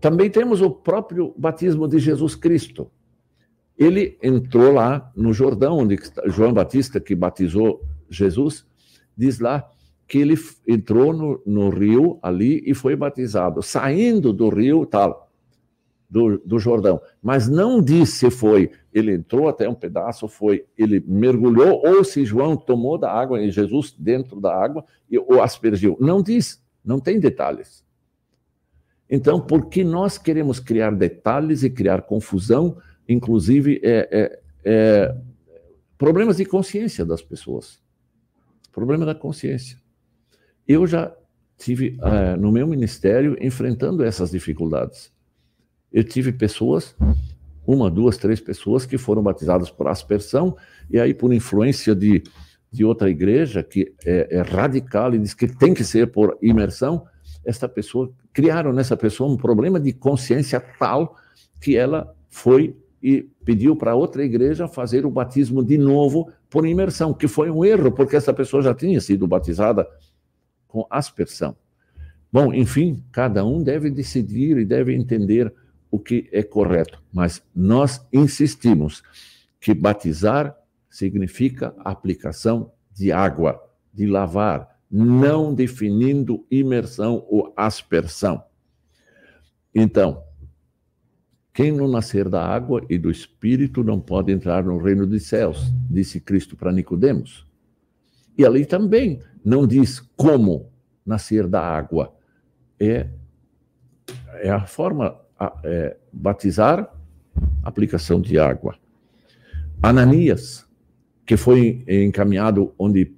Também 0.00 0.28
temos 0.28 0.60
o 0.60 0.68
próprio 0.68 1.32
batismo 1.38 1.86
de 1.86 2.00
Jesus 2.00 2.34
Cristo. 2.34 2.90
Ele 3.82 4.16
entrou 4.22 4.74
lá 4.74 5.10
no 5.16 5.32
Jordão, 5.32 5.78
onde 5.78 5.98
João 6.26 6.52
Batista, 6.52 7.00
que 7.00 7.16
batizou 7.16 7.82
Jesus, 8.08 8.64
diz 9.16 9.40
lá 9.40 9.68
que 10.06 10.18
ele 10.18 10.36
entrou 10.68 11.12
no, 11.12 11.42
no 11.44 11.68
rio 11.68 12.16
ali 12.22 12.62
e 12.64 12.74
foi 12.74 12.94
batizado. 12.94 13.60
Saindo 13.60 14.32
do 14.32 14.48
rio, 14.50 14.86
tal, 14.86 15.28
do, 16.08 16.38
do 16.38 16.60
Jordão. 16.60 17.00
Mas 17.20 17.48
não 17.48 17.82
disse 17.82 18.18
se 18.18 18.30
foi, 18.30 18.70
ele 18.94 19.14
entrou 19.14 19.48
até 19.48 19.68
um 19.68 19.74
pedaço, 19.74 20.28
foi, 20.28 20.64
ele 20.78 21.02
mergulhou, 21.04 21.82
ou 21.84 22.04
se 22.04 22.24
João 22.24 22.56
tomou 22.56 22.96
da 22.96 23.10
água 23.10 23.42
e 23.42 23.50
Jesus 23.50 23.92
dentro 23.98 24.40
da 24.40 24.54
água 24.54 24.84
e, 25.10 25.18
ou 25.18 25.42
aspergiu. 25.42 25.96
Não 25.98 26.22
diz, 26.22 26.62
não 26.84 27.00
tem 27.00 27.18
detalhes. 27.18 27.84
Então, 29.10 29.40
porque 29.40 29.82
nós 29.82 30.18
queremos 30.18 30.60
criar 30.60 30.92
detalhes 30.92 31.64
e 31.64 31.70
criar 31.70 32.02
confusão, 32.02 32.76
inclusive 33.08 33.80
é, 33.82 34.08
é, 34.10 34.40
é, 34.64 35.16
problemas 35.98 36.36
de 36.36 36.44
consciência 36.44 37.04
das 37.04 37.22
pessoas. 37.22 37.80
Problema 38.72 39.04
da 39.04 39.14
consciência. 39.14 39.78
Eu 40.66 40.86
já 40.86 41.14
tive 41.58 41.98
uh, 42.00 42.40
no 42.40 42.50
meu 42.50 42.66
ministério 42.66 43.36
enfrentando 43.40 44.02
essas 44.02 44.30
dificuldades 44.30 45.12
eu 45.92 46.02
tive 46.02 46.32
pessoas, 46.32 46.96
uma, 47.66 47.90
duas, 47.90 48.16
três 48.16 48.40
pessoas 48.40 48.86
que 48.86 48.96
foram 48.96 49.22
batizadas 49.22 49.70
por 49.70 49.86
aspersão, 49.86 50.56
e 50.90 50.98
aí 50.98 51.12
por 51.12 51.32
influência 51.32 51.94
de, 51.94 52.22
de 52.72 52.84
outra 52.84 53.10
igreja 53.10 53.62
que 53.62 53.94
é, 54.04 54.38
é 54.38 54.40
radical 54.40 55.14
e 55.14 55.18
diz 55.18 55.34
que 55.34 55.46
tem 55.46 55.74
que 55.74 55.84
ser 55.84 56.10
por 56.10 56.38
imersão, 56.40 57.06
esta 57.44 57.68
pessoa, 57.68 58.10
criaram 58.32 58.72
nessa 58.72 58.96
pessoa 58.96 59.30
um 59.30 59.36
problema 59.36 59.78
de 59.78 59.92
consciência 59.92 60.60
tal 60.78 61.16
que 61.60 61.76
ela 61.76 62.14
foi 62.30 62.76
e 63.02 63.22
pediu 63.44 63.74
para 63.74 63.94
outra 63.94 64.24
igreja 64.24 64.68
fazer 64.68 65.04
o 65.04 65.10
batismo 65.10 65.64
de 65.64 65.76
novo 65.76 66.30
por 66.48 66.66
imersão, 66.66 67.12
que 67.12 67.26
foi 67.26 67.50
um 67.50 67.64
erro, 67.64 67.90
porque 67.90 68.14
essa 68.14 68.32
pessoa 68.32 68.62
já 68.62 68.74
tinha 68.74 69.00
sido 69.00 69.26
batizada 69.26 69.88
com 70.68 70.86
aspersão. 70.88 71.56
Bom, 72.32 72.54
enfim, 72.54 73.02
cada 73.10 73.44
um 73.44 73.62
deve 73.62 73.90
decidir 73.90 74.56
e 74.56 74.64
deve 74.64 74.94
entender 74.94 75.52
o 75.90 75.98
que 75.98 76.28
é 76.32 76.42
correto, 76.42 77.02
mas 77.12 77.42
nós 77.54 78.06
insistimos 78.12 79.02
que 79.60 79.74
batizar 79.74 80.56
significa 80.88 81.74
aplicação 81.78 82.72
de 82.94 83.12
água, 83.12 83.62
de 83.92 84.06
lavar, 84.06 84.78
não 84.90 85.54
definindo 85.54 86.46
imersão 86.50 87.26
ou 87.28 87.52
aspersão. 87.56 88.42
Então, 89.74 90.22
quem 91.52 91.70
não 91.70 91.86
nascer 91.86 92.28
da 92.28 92.44
água 92.44 92.84
e 92.88 92.98
do 92.98 93.10
espírito 93.10 93.84
não 93.84 94.00
pode 94.00 94.32
entrar 94.32 94.64
no 94.64 94.78
reino 94.78 95.06
dos 95.06 95.26
céus, 95.26 95.72
disse 95.90 96.18
Cristo 96.18 96.56
para 96.56 96.72
Nicodemos. 96.72 97.46
E 98.36 98.46
ali 98.46 98.64
também 98.64 99.20
não 99.44 99.66
diz 99.66 100.00
como 100.16 100.70
nascer 101.04 101.46
da 101.46 101.60
água. 101.60 102.14
É, 102.80 103.08
é 104.40 104.50
a 104.50 104.66
forma 104.66 105.20
é, 105.62 105.96
batizar, 106.10 106.90
aplicação 107.62 108.20
de 108.20 108.38
água. 108.38 108.74
Ananias, 109.82 110.66
que 111.26 111.36
foi 111.36 111.84
encaminhado 111.86 112.72
onde 112.78 113.14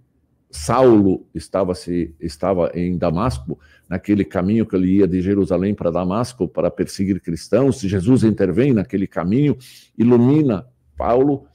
Saulo 0.55 1.27
estava, 1.35 1.75
se, 1.75 2.15
estava 2.21 2.71
em 2.77 2.97
Damasco, 2.97 3.59
naquele 3.89 4.25
caminho 4.25 4.65
que 4.65 4.77
ele 4.77 4.99
ia 4.99 5.09
de 5.09 5.21
Jerusalém 5.21 5.75
para 5.75 5.91
Damasco 5.91 6.47
para 6.47 6.71
perseguir 6.71 7.21
cristãos. 7.21 7.81
Jesus 7.81 8.23
intervém 8.23 8.73
naquele 8.73 9.09
caminho, 9.09 9.59
ilumina 9.99 10.65
Paulo, 10.97 11.49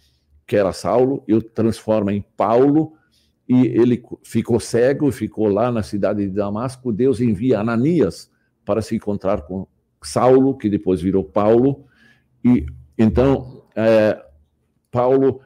que 0.46 0.58
era 0.58 0.74
Saulo, 0.74 1.24
e 1.26 1.34
o 1.34 1.42
transforma 1.42 2.12
em 2.12 2.22
Paulo, 2.36 2.92
e 3.48 3.68
ele 3.68 4.04
ficou 4.22 4.60
cego, 4.60 5.10
ficou 5.14 5.48
lá 5.48 5.72
na 5.72 5.82
cidade 5.82 6.26
de 6.26 6.36
Damasco. 6.36 6.92
Deus 6.92 7.22
envia 7.22 7.62
Ananias 7.62 8.30
para 8.66 8.82
se 8.82 8.98
encontrar 8.98 9.44
com 9.44 9.66
Saulo, 10.04 10.58
que 10.58 10.70
depois 10.70 11.02
virou 11.02 11.24
Paulo, 11.24 11.86
e 12.44 12.66
então 12.98 13.64
é, 13.74 14.22
Paulo 14.92 15.40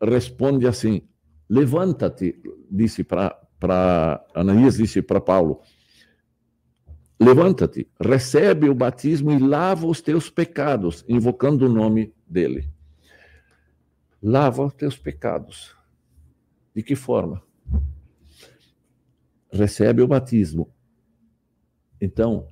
responde 0.00 0.66
assim: 0.66 1.02
levanta-te, 1.48 2.40
disse 2.70 3.02
para 3.02 4.24
Ananias, 4.34 4.76
disse 4.76 5.00
para 5.00 5.20
Paulo: 5.20 5.62
levanta-te, 7.18 7.88
recebe 8.00 8.68
o 8.68 8.74
batismo 8.74 9.30
e 9.32 9.38
lava 9.38 9.86
os 9.86 10.00
teus 10.00 10.28
pecados, 10.30 11.04
invocando 11.08 11.66
o 11.66 11.72
nome 11.72 12.14
dele. 12.26 12.70
Lava 14.22 14.64
os 14.64 14.74
teus 14.74 14.98
pecados. 14.98 15.76
De 16.74 16.82
que 16.82 16.94
forma? 16.94 17.42
Recebe 19.50 20.02
o 20.02 20.08
batismo. 20.08 20.72
Então, 22.00 22.48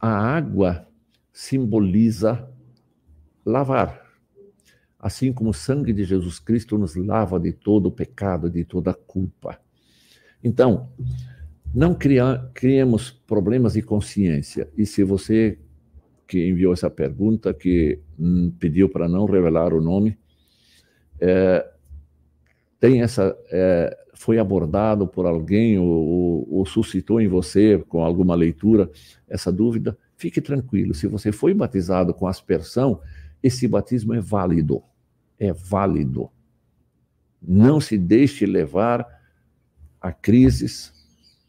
a 0.00 0.08
água 0.08 0.88
simboliza 1.32 2.48
lavar. 3.44 4.07
Assim 4.98 5.32
como 5.32 5.50
o 5.50 5.54
sangue 5.54 5.92
de 5.92 6.04
Jesus 6.04 6.38
Cristo 6.38 6.76
nos 6.76 6.96
lava 6.96 7.38
de 7.38 7.52
todo 7.52 7.86
o 7.86 7.92
pecado, 7.92 8.50
de 8.50 8.64
toda 8.64 8.90
a 8.90 8.94
culpa. 8.94 9.58
Então, 10.42 10.88
Não 11.74 11.94
criemos 11.94 13.10
problemas 13.10 13.74
de 13.74 13.82
consciência. 13.82 14.68
E 14.76 14.86
se 14.86 15.04
você 15.04 15.58
que 16.26 16.46
enviou 16.46 16.72
essa 16.72 16.90
pergunta, 16.90 17.54
que 17.54 17.98
hum, 18.18 18.52
pediu 18.58 18.88
para 18.88 19.08
não 19.08 19.24
revelar 19.24 19.72
o 19.72 19.80
nome, 19.80 20.18
é, 21.20 21.66
tem 22.78 23.02
essa 23.02 23.36
é, 23.50 23.96
foi 24.14 24.38
abordado 24.38 25.06
por 25.06 25.26
alguém 25.26 25.78
ou, 25.78 25.86
ou, 25.86 26.48
ou, 26.58 26.66
suscitou 26.66 27.20
em 27.20 27.28
você 27.28 27.78
com 27.88 28.04
alguma 28.04 28.34
leitura 28.34 28.90
essa 29.28 29.50
dúvida, 29.50 29.96
fique 30.16 30.40
tranquilo. 30.40 30.94
Se 30.94 31.06
você 31.06 31.32
foi 31.32 31.54
batizado 31.54 32.12
com 32.12 32.26
aspersão, 32.26 33.00
esse 33.42 33.68
batismo 33.68 34.14
é 34.14 34.20
válido, 34.20 34.82
é 35.38 35.52
válido. 35.52 36.30
Não 37.40 37.80
se 37.80 37.96
deixe 37.96 38.46
levar 38.46 39.06
a 40.00 40.12
crises 40.12 40.92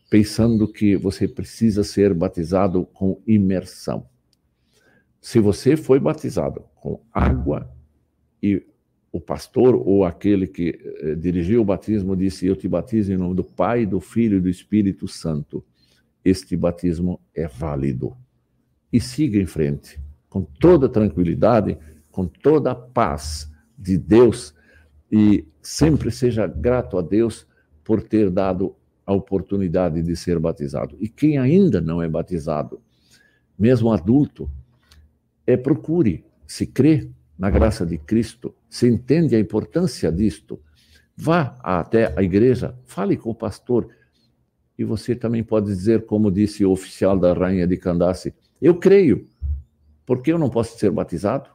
pensando 0.10 0.68
que 0.68 0.96
você 0.96 1.28
precisa 1.28 1.84
ser 1.84 2.14
batizado 2.14 2.86
com 2.86 3.22
imersão. 3.26 4.08
Se 5.22 5.40
você 5.40 5.76
foi 5.76 6.00
batizado 6.00 6.64
com 6.76 7.02
água 7.14 7.72
e 8.42 8.66
o 9.12 9.20
pastor 9.20 9.76
ou 9.76 10.04
aquele 10.04 10.48
que 10.48 10.80
eh, 11.02 11.16
dirigiu 11.16 11.62
o 11.62 11.66
batismo 11.66 12.16
disse: 12.16 12.46
Eu 12.46 12.56
te 12.56 12.68
batizo 12.68 13.12
em 13.12 13.18
nome 13.18 13.36
do 13.36 13.44
Pai, 13.44 13.86
do 13.86 14.00
Filho 14.00 14.38
e 14.38 14.42
do 14.42 14.50
Espírito 14.50 15.08
Santo. 15.08 15.66
Este 16.24 16.56
batismo 16.56 17.20
é 17.34 17.48
válido. 17.48 18.16
E 18.92 19.00
siga 19.00 19.40
em 19.40 19.46
frente, 19.46 20.00
com 20.30 20.44
toda 20.44 20.88
tranquilidade, 20.88 21.78
com 22.12 22.28
toda 22.28 22.72
a 22.72 22.76
paz 22.76 23.52
de 23.78 23.98
Deus, 23.98 24.54
e 25.12 25.46
sempre 25.62 26.12
seja 26.12 26.46
grato 26.46 26.98
a 26.98 27.02
Deus 27.02 27.48
por 27.84 28.04
ter 28.04 28.30
dado 28.30 28.76
a 29.06 29.14
oportunidade 29.14 30.04
de 30.04 30.16
ser 30.16 30.38
batizado. 30.38 30.96
E 31.00 31.10
quem 31.10 31.38
ainda 31.38 31.82
não 31.82 32.02
é 32.02 32.08
batizado, 32.08 32.80
mesmo 33.58 33.92
adulto, 33.92 34.50
é 35.48 35.58
procure, 35.58 36.24
se 36.46 36.68
crê 36.68 37.10
na 37.38 37.50
graça 37.50 37.86
de 37.86 37.98
Cristo, 37.98 38.54
se 38.70 38.88
entende 38.88 39.36
a 39.36 39.40
importância 39.40 40.12
disto, 40.12 40.60
vá 41.18 41.58
até 41.64 42.14
a 42.16 42.22
igreja, 42.22 42.76
fale 42.86 43.18
com 43.18 43.32
o 43.32 43.36
pastor. 43.36 43.90
E 44.78 44.84
você 44.84 45.16
também 45.16 45.44
pode 45.44 45.66
dizer, 45.66 46.06
como 46.06 46.32
disse 46.32 46.64
o 46.64 46.72
oficial 46.72 47.18
da 47.18 47.34
rainha 47.34 47.66
de 47.66 47.78
Candace, 47.78 48.34
eu 48.62 48.76
creio, 48.76 49.28
porque 50.10 50.34
eu 50.34 50.40
não 50.40 50.50
posso 50.50 50.76
ser 50.80 50.90
batizado? 50.90 51.52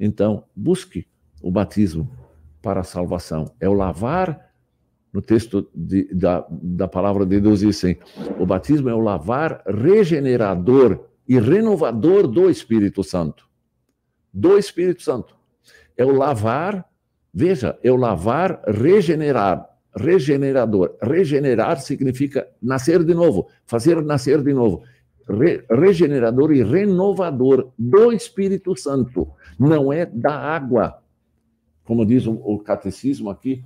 Então, 0.00 0.42
busque 0.52 1.06
o 1.40 1.48
batismo 1.48 2.10
para 2.60 2.80
a 2.80 2.82
salvação. 2.82 3.54
É 3.60 3.68
o 3.68 3.72
lavar, 3.72 4.52
no 5.12 5.22
texto 5.22 5.70
de, 5.72 6.12
da, 6.12 6.44
da 6.50 6.88
palavra 6.88 7.24
de 7.24 7.40
Deus 7.40 7.60
dizem, 7.60 8.00
o 8.36 8.44
batismo 8.44 8.88
é 8.88 8.94
o 8.94 8.98
lavar 8.98 9.62
regenerador 9.64 11.06
e 11.28 11.38
renovador 11.38 12.26
do 12.26 12.50
Espírito 12.50 13.04
Santo 13.04 13.48
do 14.34 14.58
Espírito 14.58 15.00
Santo. 15.00 15.36
É 15.96 16.04
o 16.04 16.10
lavar, 16.10 16.84
veja, 17.32 17.78
é 17.80 17.92
o 17.92 17.96
lavar 17.96 18.60
regenerar, 18.66 19.68
regenerador. 19.96 20.96
Regenerar 21.00 21.80
significa 21.80 22.48
nascer 22.60 23.04
de 23.04 23.14
novo, 23.14 23.46
fazer 23.66 24.02
nascer 24.02 24.42
de 24.42 24.52
novo. 24.52 24.82
Re, 25.30 25.64
regenerador 25.70 26.52
e 26.52 26.62
renovador 26.62 27.70
do 27.78 28.12
Espírito 28.12 28.76
Santo, 28.76 29.28
não 29.58 29.92
é 29.92 30.04
da 30.04 30.34
água. 30.34 31.00
Como 31.84 32.04
diz 32.04 32.26
o, 32.26 32.32
o 32.32 32.58
catecismo 32.58 33.30
aqui, 33.30 33.62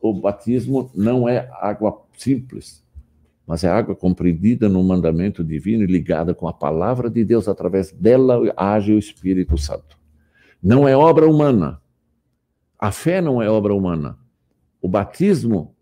o 0.00 0.12
batismo 0.12 0.90
não 0.94 1.28
é 1.28 1.48
água 1.54 2.02
simples, 2.16 2.84
mas 3.46 3.64
é 3.64 3.68
água 3.68 3.96
compreendida 3.96 4.68
no 4.68 4.82
mandamento 4.82 5.42
divino 5.42 5.82
e 5.82 5.86
ligada 5.86 6.34
com 6.34 6.46
a 6.46 6.52
palavra 6.52 7.08
de 7.08 7.24
Deus, 7.24 7.48
através 7.48 7.90
dela 7.90 8.40
age 8.56 8.92
o 8.92 8.98
Espírito 8.98 9.56
Santo. 9.56 9.98
Não 10.62 10.86
é 10.86 10.96
obra 10.96 11.28
humana. 11.28 11.80
A 12.78 12.92
fé 12.92 13.20
não 13.20 13.40
é 13.40 13.48
obra 13.48 13.74
humana. 13.74 14.18
O 14.80 14.88
batismo 14.88 15.74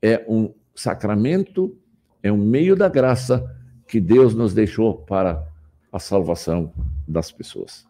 é 0.00 0.24
um 0.28 0.52
sacramento, 0.74 1.76
é 2.22 2.32
um 2.32 2.38
meio 2.38 2.74
da 2.74 2.88
graça 2.88 3.54
que 3.88 4.00
Deus 4.00 4.34
nos 4.34 4.52
deixou 4.52 4.98
para 4.98 5.44
a 5.90 5.98
salvação 5.98 6.72
das 7.06 7.32
pessoas. 7.32 7.88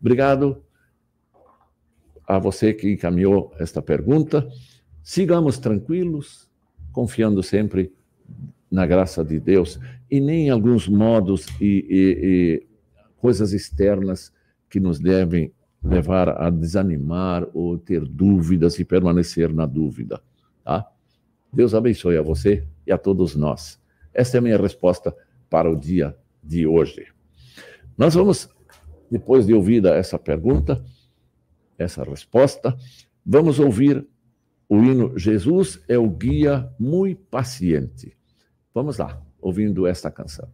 Obrigado 0.00 0.64
a 2.26 2.38
você 2.38 2.72
que 2.72 2.90
encaminhou 2.90 3.52
esta 3.58 3.82
pergunta. 3.82 4.48
Sigamos 5.02 5.58
tranquilos, 5.58 6.48
confiando 6.90 7.42
sempre 7.42 7.92
na 8.70 8.86
graça 8.86 9.22
de 9.24 9.38
Deus 9.38 9.78
e 10.10 10.20
nem 10.20 10.46
em 10.46 10.50
alguns 10.50 10.88
modos 10.88 11.46
e, 11.60 11.86
e, 11.90 12.18
e 12.22 12.66
coisas 13.18 13.52
externas 13.52 14.32
que 14.70 14.80
nos 14.80 14.98
devem 14.98 15.52
levar 15.82 16.28
a 16.28 16.48
desanimar 16.50 17.46
ou 17.52 17.76
ter 17.76 18.04
dúvidas 18.06 18.78
e 18.78 18.84
permanecer 18.84 19.52
na 19.52 19.66
dúvida. 19.66 20.22
Tá? 20.64 20.86
Deus 21.52 21.74
abençoe 21.74 22.16
a 22.16 22.22
você 22.22 22.64
e 22.86 22.92
a 22.92 22.98
todos 22.98 23.34
nós. 23.34 23.79
Esta 24.12 24.36
é 24.36 24.38
a 24.38 24.42
minha 24.42 24.56
resposta 24.56 25.14
para 25.48 25.70
o 25.70 25.76
dia 25.76 26.16
de 26.42 26.66
hoje. 26.66 27.06
Nós 27.96 28.14
vamos, 28.14 28.48
depois 29.10 29.46
de 29.46 29.54
ouvida 29.54 29.94
essa 29.94 30.18
pergunta, 30.18 30.84
essa 31.78 32.02
resposta, 32.04 32.76
vamos 33.24 33.58
ouvir 33.58 34.06
o 34.68 34.76
hino 34.78 35.18
Jesus 35.18 35.82
é 35.88 35.98
o 35.98 36.08
guia 36.08 36.72
muito 36.78 37.22
paciente. 37.24 38.16
Vamos 38.72 38.98
lá, 38.98 39.20
ouvindo 39.40 39.84
esta 39.84 40.12
canção. 40.12 40.48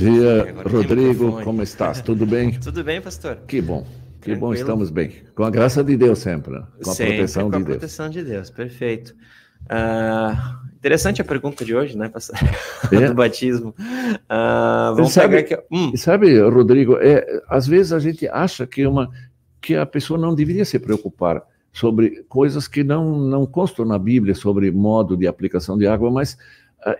Dia, 0.00 0.54
Rodrigo. 0.64 1.42
Como 1.42 1.62
estás? 1.62 2.00
Tudo 2.00 2.26
bem? 2.26 2.52
Tudo 2.58 2.82
bem, 2.82 3.00
pastor? 3.00 3.36
Que 3.46 3.60
bom. 3.60 3.82
Que 4.20 4.32
Tranquilo. 4.32 4.40
bom, 4.40 4.54
estamos 4.54 4.90
bem. 4.90 5.12
Com 5.34 5.44
a 5.44 5.50
graça 5.50 5.84
de 5.84 5.96
Deus 5.96 6.18
sempre, 6.18 6.52
né? 6.52 6.62
com 6.82 6.90
a 6.90 6.94
sempre 6.94 7.16
proteção 7.16 7.44
com 7.44 7.50
de 7.50 7.56
a 7.56 7.58
Deus. 7.58 7.78
proteção 7.78 8.10
de 8.10 8.24
Deus, 8.24 8.50
perfeito. 8.50 9.14
Uh, 9.66 10.66
interessante 10.76 11.20
a 11.20 11.24
pergunta 11.24 11.64
de 11.64 11.74
hoje, 11.74 11.96
né, 11.96 12.08
pastor? 12.08 12.38
É. 12.92 13.06
Do 13.06 13.14
batismo. 13.14 13.74
Uh, 13.78 14.96
vamos 14.96 15.12
sabe, 15.12 15.36
pegar 15.42 15.56
aqui. 15.56 15.66
Hum. 15.70 15.96
Sabe, 15.96 16.40
Rodrigo, 16.40 16.96
é, 16.96 17.24
às 17.48 17.66
vezes 17.66 17.92
a 17.92 18.00
gente 18.00 18.26
acha 18.26 18.66
que, 18.66 18.84
uma, 18.84 19.08
que 19.60 19.76
a 19.76 19.86
pessoa 19.86 20.18
não 20.18 20.34
deveria 20.34 20.64
se 20.64 20.78
preocupar 20.78 21.42
sobre 21.72 22.24
coisas 22.28 22.66
que 22.66 22.82
não, 22.82 23.16
não 23.16 23.46
constam 23.46 23.84
na 23.84 23.98
Bíblia 23.98 24.34
sobre 24.34 24.72
modo 24.72 25.16
de 25.16 25.26
aplicação 25.28 25.78
de 25.78 25.86
água, 25.86 26.10
mas 26.10 26.36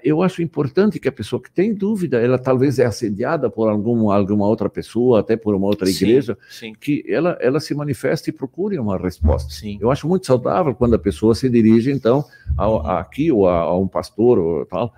eu 0.02 0.22
acho 0.22 0.42
importante 0.42 0.98
que 0.98 1.08
a 1.08 1.12
pessoa 1.12 1.42
que 1.42 1.50
tem 1.50 1.72
dúvida, 1.74 2.20
ela 2.20 2.38
talvez 2.38 2.78
é 2.78 2.84
assediada 2.84 3.48
por 3.48 3.68
algum, 3.68 4.10
alguma 4.10 4.46
outra 4.46 4.68
pessoa, 4.68 5.20
até 5.20 5.36
por 5.36 5.54
uma 5.54 5.66
outra 5.66 5.88
igreja, 5.88 6.36
sim. 6.50 6.74
que 6.78 7.04
ela, 7.08 7.38
ela 7.40 7.60
se 7.60 7.74
manifeste 7.74 8.30
e 8.30 8.32
procure 8.32 8.78
uma 8.78 8.98
resposta. 8.98 9.50
Sim. 9.50 9.78
Eu 9.80 9.90
acho 9.90 10.06
muito 10.06 10.26
saudável 10.26 10.74
quando 10.74 10.94
a 10.94 10.98
pessoa 10.98 11.34
se 11.34 11.48
dirige, 11.48 11.90
então, 11.90 12.24
a, 12.58 13.00
aqui 13.00 13.32
ou 13.32 13.48
a, 13.48 13.60
a 13.60 13.78
um 13.78 13.88
pastor 13.88 14.38
ou 14.38 14.66
tal, 14.66 14.92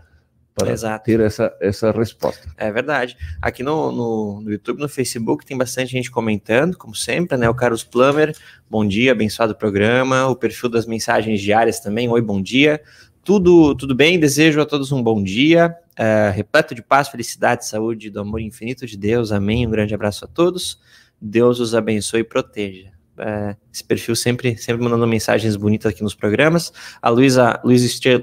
para 0.55 0.71
Exato. 0.71 1.05
ter 1.05 1.21
essa, 1.21 1.55
essa 1.61 1.91
resposta. 1.91 2.53
É 2.59 2.71
verdade. 2.71 3.17
Aqui 3.41 3.63
no, 3.63 3.91
no, 3.91 4.41
no, 4.43 4.51
YouTube, 4.51 4.81
no 4.81 4.89
Facebook, 4.89 5.47
tem 5.47 5.57
bastante 5.57 5.93
gente 5.93 6.11
comentando, 6.11 6.77
como 6.77 6.95
sempre, 6.95 7.39
né? 7.39 7.49
O 7.49 7.55
Carlos 7.55 7.85
Plummer, 7.85 8.37
bom 8.69 8.87
dia, 8.87 9.13
abençoado 9.13 9.55
programa. 9.55 10.27
O 10.27 10.37
perfil 10.37 10.69
das 10.69 10.85
mensagens 10.85 11.41
diárias 11.41 11.81
também, 11.81 12.09
oi, 12.09 12.21
bom 12.21 12.43
dia. 12.43 12.83
Tudo, 13.25 13.75
tudo 13.75 13.95
bem? 13.95 14.19
Desejo 14.19 14.61
a 14.61 14.67
todos 14.67 14.91
um 14.91 15.03
bom 15.03 15.23
dia, 15.23 15.77
é, 15.97 16.33
repleto 16.35 16.75
de 16.75 16.83
paz, 16.83 17.09
felicidade, 17.09 17.67
saúde, 17.67 18.11
do 18.11 18.21
amor 18.21 18.41
infinito 18.41 18.87
de 18.87 18.97
Deus. 18.97 19.31
Amém. 19.31 19.67
Um 19.67 19.71
grande 19.71 19.95
abraço 19.95 20.25
a 20.25 20.29
todos. 20.29 20.81
Deus 21.21 21.61
os 21.61 21.75
abençoe 21.75 22.21
e 22.21 22.25
proteja 22.25 22.93
é, 23.19 23.57
esse 23.73 23.85
perfil 23.85 24.17
sempre, 24.17 24.57
sempre 24.57 24.83
mandando 24.83 25.07
mensagens 25.07 25.57
bonitas 25.57 25.93
aqui 25.93 26.03
nos 26.03 26.15
programas. 26.15 26.73
A 27.01 27.09
Luísa 27.09 27.61
Luiz 27.65 27.83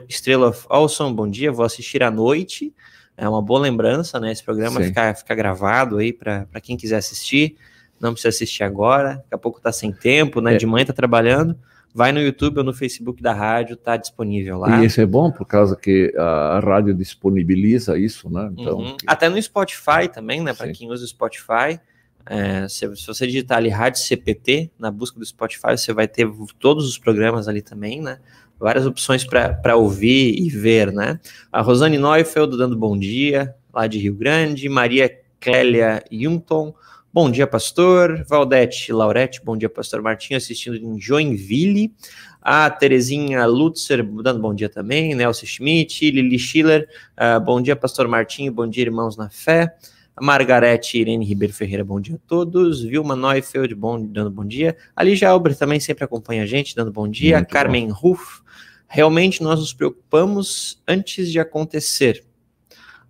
Estrela 0.10 0.56
Olson, 0.70 1.14
bom 1.14 1.30
dia, 1.30 1.52
vou 1.52 1.66
assistir 1.66 2.04
à 2.04 2.12
noite. 2.12 2.74
É 3.16 3.28
uma 3.28 3.42
boa 3.42 3.60
lembrança, 3.60 4.20
né? 4.20 4.32
Esse 4.32 4.44
programa 4.44 4.82
fica, 4.82 5.14
fica 5.14 5.36
gravado 5.36 5.98
aí 5.98 6.14
para 6.14 6.46
quem 6.62 6.78
quiser 6.78 6.98
assistir. 6.98 7.58
Não 8.00 8.14
precisa 8.14 8.30
assistir 8.30 8.64
agora, 8.64 9.16
daqui 9.16 9.34
a 9.34 9.38
pouco 9.38 9.60
tá 9.60 9.72
sem 9.72 9.92
tempo, 9.92 10.40
né? 10.40 10.56
É. 10.56 10.58
De 10.58 10.66
manhã 10.66 10.86
tá 10.86 10.94
trabalhando. 10.94 11.58
Vai 11.94 12.12
no 12.12 12.20
YouTube 12.20 12.60
ou 12.60 12.64
no 12.64 12.74
Facebook 12.74 13.22
da 13.22 13.34
rádio, 13.34 13.76
tá 13.76 13.98
disponível 13.98 14.60
lá. 14.60 14.82
E 14.82 14.86
isso 14.86 15.02
é 15.02 15.06
bom 15.06 15.32
por 15.32 15.46
causa 15.46 15.76
que 15.76 16.14
a 16.18 16.60
rádio 16.60 16.94
disponibiliza 16.94 17.98
isso, 17.98 18.30
né? 18.30 18.50
Então, 18.56 18.78
uhum. 18.78 18.98
Até 19.08 19.28
no 19.28 19.42
Spotify 19.42 20.08
também, 20.12 20.42
né? 20.42 20.54
Para 20.54 20.72
quem 20.72 20.92
usa 20.92 21.04
o 21.04 21.08
Spotify, 21.08 21.80
é, 22.26 22.68
se, 22.68 22.96
se, 22.96 23.08
você 23.08 23.26
digitar 23.26 23.58
ali 23.58 23.70
Rádio 23.70 24.02
CPT 24.02 24.70
na 24.78 24.92
busca 24.92 25.20
do 25.20 25.26
Spotify, 25.26 25.72
você 25.72 25.92
vai 25.92 26.08
ter 26.08 26.30
todos 26.60 26.88
os 26.88 26.98
programas 26.98 27.48
ali 27.48 27.62
também, 27.62 28.02
né? 28.02 28.20
Várias 28.60 28.86
opções 28.86 29.26
para 29.26 29.76
ouvir 29.76 30.36
e 30.38 30.50
ver, 30.50 30.92
né? 30.92 31.20
A 31.52 31.62
Rosane 31.62 31.98
Neufeld 31.98 32.56
dando 32.56 32.76
bom 32.76 32.98
dia, 32.98 33.56
lá 33.74 33.88
de 33.88 33.98
Rio 33.98 34.14
Grande. 34.14 34.70
Maria 34.70 35.10
Clélia 35.40 36.04
Junton, 36.12 36.76
bom 37.12 37.30
dia, 37.30 37.48
pastor. 37.48 38.24
Valdete 38.28 38.94
Laurete, 38.94 39.42
bom 39.44 39.58
dia, 39.58 39.70
pastor 39.70 40.02
Martinho, 40.02 40.38
assistindo 40.38 40.78
em 40.78 41.00
Joinville. 41.00 41.94
A 42.42 42.70
Terezinha 42.70 43.46
Lutzer, 43.46 44.04
dando 44.24 44.40
bom 44.40 44.54
dia 44.54 44.70
também. 44.70 45.14
Nelson 45.16 45.46
Schmidt, 45.46 46.12
Lili 46.12 46.40
Schiller, 46.40 46.88
uh, 47.18 47.40
bom 47.44 47.62
dia, 47.62 47.76
pastor 47.76 48.08
Martinho, 48.08 48.52
bom 48.52 48.68
dia, 48.68 48.84
irmãos 48.84 49.18
na 49.18 49.30
fé. 49.30 49.76
Margarete 50.22 50.98
Irene 50.98 51.26
Ribeiro 51.26 51.54
Ferreira, 51.54 51.84
bom 51.84 52.00
dia 52.00 52.16
a 52.16 52.28
todos. 52.28 52.84
Vilma 52.84 53.16
Neufeld, 53.16 53.74
bom, 53.74 54.02
dando 54.02 54.30
bom 54.30 54.46
dia. 54.46 54.76
A 54.96 55.04
Lígia 55.04 55.30
Albert 55.30 55.58
também 55.58 55.80
sempre 55.80 56.04
acompanha 56.04 56.44
a 56.44 56.46
gente, 56.46 56.76
dando 56.76 56.92
bom 56.92 57.08
dia. 57.08 57.38
Muito 57.38 57.50
Carmen 57.50 57.88
bom. 57.88 57.94
Ruff, 57.94 58.42
realmente 58.88 59.42
nós 59.42 59.60
nos 59.60 59.74
preocupamos 59.74 60.82
antes 60.88 61.32
de 61.32 61.40
acontecer. 61.40 62.24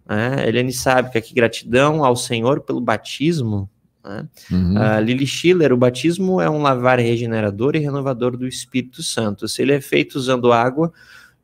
É, 0.08 0.47
Eliane 0.47 0.74
sabe 0.74 1.12
que 1.12 1.18
aqui 1.18 1.34
gratidão 1.34 2.04
ao 2.04 2.16
Senhor 2.16 2.62
pelo 2.62 2.82
batismo. 2.82 3.70
Né? 4.04 4.28
Uhum. 4.52 4.76
Uh, 4.76 5.02
Lili 5.02 5.28
Schiller, 5.28 5.74
o 5.74 5.78
batismo 5.78 6.39
é 6.41 6.50
um 6.50 6.62
lavar 6.62 7.00
regenerador 7.00 7.76
e 7.76 7.80
renovador 7.80 8.38
do 8.38 8.47
Espírito 8.47 9.04
Santo. 9.04 9.47
Se 9.47 9.62
ele 9.62 9.74
é 9.74 9.82
feito 9.82 10.16
usando 10.16 10.52
água, 10.52 10.91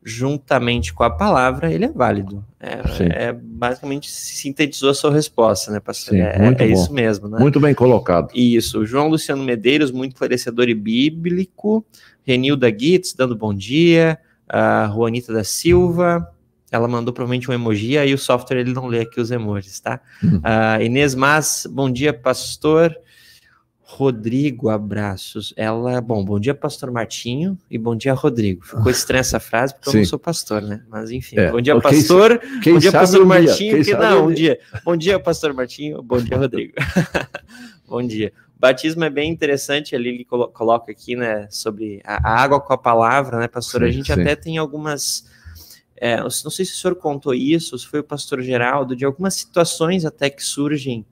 juntamente 0.02 0.94
com 0.94 1.02
a 1.02 1.10
palavra, 1.10 1.72
ele 1.72 1.84
é 1.84 1.90
válido. 1.90 2.44
É, 2.60 3.28
é 3.28 3.32
basicamente 3.32 4.08
sintetizou 4.08 4.90
a 4.90 4.94
sua 4.94 5.12
resposta, 5.12 5.72
né, 5.72 5.80
pastor? 5.80 6.14
Sim, 6.14 6.20
é, 6.20 6.54
é 6.58 6.66
isso 6.68 6.92
mesmo, 6.92 7.28
né? 7.28 7.40
Muito 7.40 7.58
bem 7.58 7.74
colocado. 7.74 8.30
Isso. 8.32 8.86
João 8.86 9.08
Luciano 9.08 9.42
Medeiros, 9.42 9.90
muito 9.90 10.12
esclarecedor 10.12 10.68
e 10.68 10.74
bíblico. 10.74 11.84
Renilda 12.24 12.68
Gitz, 12.70 13.14
dando 13.14 13.34
bom 13.34 13.52
dia. 13.52 14.16
A 14.48 14.88
Juanita 14.94 15.32
da 15.32 15.42
Silva, 15.42 16.32
ela 16.76 16.88
mandou 16.88 17.12
provavelmente 17.12 17.50
um 17.50 17.54
emoji, 17.54 17.98
aí 17.98 18.14
o 18.14 18.18
software 18.18 18.58
ele 18.58 18.72
não 18.72 18.86
lê 18.86 19.00
aqui 19.00 19.20
os 19.20 19.30
emojis, 19.30 19.80
tá? 19.80 20.00
Uh, 20.22 20.82
Inês 20.82 21.14
Mas, 21.14 21.66
bom 21.70 21.90
dia, 21.90 22.12
pastor. 22.12 22.96
Rodrigo, 23.88 24.68
abraços. 24.68 25.54
Ela, 25.56 26.00
bom, 26.00 26.24
bom 26.24 26.40
dia, 26.40 26.54
pastor 26.54 26.90
Martinho, 26.90 27.56
e 27.70 27.78
bom 27.78 27.94
dia, 27.94 28.12
Rodrigo. 28.14 28.66
Ficou 28.66 28.90
estranha 28.90 29.20
essa 29.20 29.38
frase, 29.38 29.74
porque 29.74 29.90
Sim. 29.90 29.98
eu 29.98 30.00
não 30.02 30.08
sou 30.08 30.18
pastor, 30.18 30.60
né? 30.60 30.82
Mas 30.88 31.12
enfim, 31.12 31.38
é. 31.38 31.52
bom 31.52 31.60
dia, 31.60 31.80
pastor. 31.80 32.40
Quem, 32.62 32.74
bom 32.74 32.78
dia, 32.80 32.90
pastor 32.90 33.22
um 33.22 33.26
Martinho. 33.26 33.84
Dia. 33.84 33.96
não, 33.96 34.26
um 34.26 34.32
dia. 34.32 34.58
Bom 34.84 34.96
dia, 34.96 35.20
pastor 35.20 35.54
Martinho. 35.54 36.02
Bom 36.02 36.18
dia, 36.18 36.36
Rodrigo. 36.36 36.74
bom 37.88 38.04
dia. 38.04 38.32
O 38.56 38.60
batismo 38.60 39.04
é 39.04 39.10
bem 39.10 39.30
interessante, 39.30 39.94
ali 39.94 40.08
ele 40.08 40.24
coloca 40.24 40.90
aqui, 40.90 41.14
né, 41.14 41.46
sobre 41.48 42.02
a 42.04 42.42
água 42.42 42.60
com 42.60 42.72
a 42.72 42.78
palavra, 42.78 43.38
né, 43.38 43.46
pastor? 43.46 43.82
Sim, 43.82 43.86
a 43.86 43.90
gente 43.90 44.12
sim. 44.12 44.20
até 44.20 44.34
tem 44.34 44.58
algumas. 44.58 45.26
É, 45.98 46.20
não 46.20 46.30
sei 46.30 46.64
se 46.64 46.72
o 46.72 46.76
senhor 46.76 46.94
contou 46.96 47.34
isso, 47.34 47.78
se 47.78 47.86
foi 47.86 48.00
o 48.00 48.04
pastor 48.04 48.42
Geraldo, 48.42 48.94
de 48.94 49.04
algumas 49.04 49.34
situações 49.34 50.04
até 50.04 50.28
que 50.28 50.42
surgem 50.42 51.04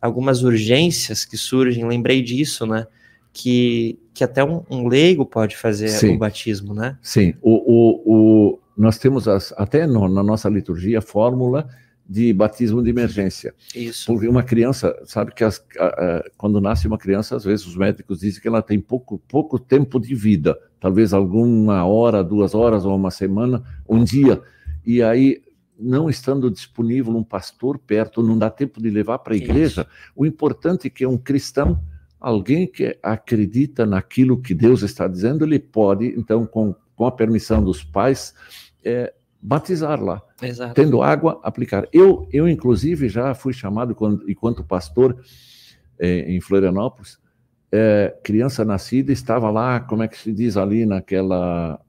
algumas 0.00 0.42
urgências 0.42 1.24
que 1.24 1.36
surgem, 1.36 1.86
lembrei 1.86 2.22
disso, 2.22 2.66
né? 2.66 2.86
Que, 3.32 3.98
que 4.14 4.24
até 4.24 4.42
um, 4.42 4.62
um 4.70 4.88
leigo 4.88 5.26
pode 5.26 5.56
fazer 5.56 5.88
Sim. 5.88 6.14
o 6.14 6.18
batismo, 6.18 6.74
né? 6.74 6.96
Sim, 7.02 7.34
o, 7.42 7.50
o, 7.50 8.02
o 8.06 8.58
nós 8.76 8.98
temos 8.98 9.26
as, 9.26 9.52
até 9.56 9.86
no, 9.86 10.08
na 10.08 10.22
nossa 10.22 10.48
liturgia 10.48 10.98
a 10.98 11.02
fórmula 11.02 11.68
de 12.08 12.32
batismo 12.32 12.82
de 12.82 12.90
emergência. 12.90 13.54
Isso. 13.74 14.06
Porque 14.06 14.28
uma 14.28 14.42
criança, 14.42 14.96
sabe 15.04 15.34
que 15.34 15.42
as, 15.42 15.64
a, 15.78 15.86
a, 15.86 16.24
quando 16.36 16.60
nasce 16.60 16.86
uma 16.86 16.98
criança, 16.98 17.36
às 17.36 17.44
vezes 17.44 17.66
os 17.66 17.76
médicos 17.76 18.20
dizem 18.20 18.40
que 18.40 18.46
ela 18.48 18.62
tem 18.62 18.80
pouco, 18.80 19.18
pouco 19.26 19.58
tempo 19.58 19.98
de 19.98 20.14
vida, 20.14 20.56
talvez 20.78 21.12
alguma 21.12 21.84
hora, 21.84 22.22
duas 22.22 22.54
horas, 22.54 22.84
ou 22.84 22.94
uma 22.94 23.10
semana, 23.10 23.62
um 23.88 24.04
dia. 24.04 24.40
E 24.84 25.02
aí 25.02 25.42
não 25.78 26.08
estando 26.08 26.50
disponível 26.50 27.14
um 27.14 27.24
pastor 27.24 27.78
perto, 27.78 28.22
não 28.22 28.38
dá 28.38 28.48
tempo 28.48 28.80
de 28.80 28.88
levar 28.88 29.18
para 29.18 29.34
a 29.34 29.36
igreja. 29.36 29.82
Isso. 29.82 29.90
O 30.14 30.24
importante 30.24 30.86
é 30.86 30.90
que 30.90 31.04
um 31.06 31.18
cristão, 31.18 31.80
alguém 32.18 32.66
que 32.66 32.96
acredita 33.02 33.84
naquilo 33.84 34.40
que 34.40 34.54
Deus 34.54 34.82
está 34.82 35.06
dizendo, 35.06 35.44
ele 35.44 35.58
pode, 35.58 36.06
então, 36.16 36.46
com, 36.46 36.74
com 36.94 37.04
a 37.04 37.12
permissão 37.12 37.62
dos 37.62 37.84
pais, 37.84 38.34
é, 38.82 39.12
batizar 39.46 40.02
lá. 40.02 40.20
Exato. 40.42 40.74
Tendo 40.74 41.00
água, 41.02 41.40
aplicar. 41.44 41.86
Eu, 41.92 42.28
eu, 42.32 42.48
inclusive, 42.48 43.08
já 43.08 43.32
fui 43.32 43.52
chamado, 43.52 43.94
quando, 43.94 44.28
enquanto 44.28 44.64
pastor 44.64 45.16
é, 46.00 46.32
em 46.32 46.40
Florianópolis, 46.40 47.16
é, 47.70 48.12
criança 48.24 48.64
nascida, 48.64 49.12
estava 49.12 49.48
lá, 49.48 49.78
como 49.78 50.02
é 50.02 50.08
que 50.08 50.18
se 50.18 50.32
diz 50.32 50.56
ali, 50.56 50.84
naquela 50.84 51.80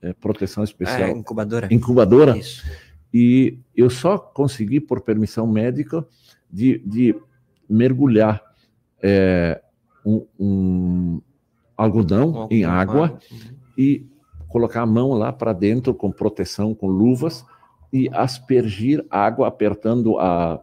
é, 0.00 0.14
proteção 0.14 0.64
especial. 0.64 1.10
É, 1.10 1.10
incubadora. 1.10 1.68
Incubadora. 1.70 2.38
Isso 2.38 2.64
e 3.12 3.58
eu 3.76 3.90
só 3.90 4.16
consegui, 4.16 4.80
por 4.80 5.02
permissão 5.02 5.46
médica, 5.46 6.02
de, 6.50 6.78
de 6.78 7.14
mergulhar 7.68 8.42
um, 10.06 10.26
um, 10.40 11.20
algodão 11.76 12.44
um 12.44 12.48
em 12.50 12.64
água 12.64 13.18
uhum. 13.30 13.38
e 13.76 14.06
colocar 14.52 14.82
a 14.82 14.86
mão 14.86 15.12
lá 15.12 15.32
para 15.32 15.54
dentro 15.54 15.94
com 15.94 16.12
proteção, 16.12 16.74
com 16.74 16.86
luvas 16.86 17.44
e 17.90 18.08
aspergir 18.12 19.04
água 19.10 19.48
apertando 19.48 20.18
a, 20.18 20.62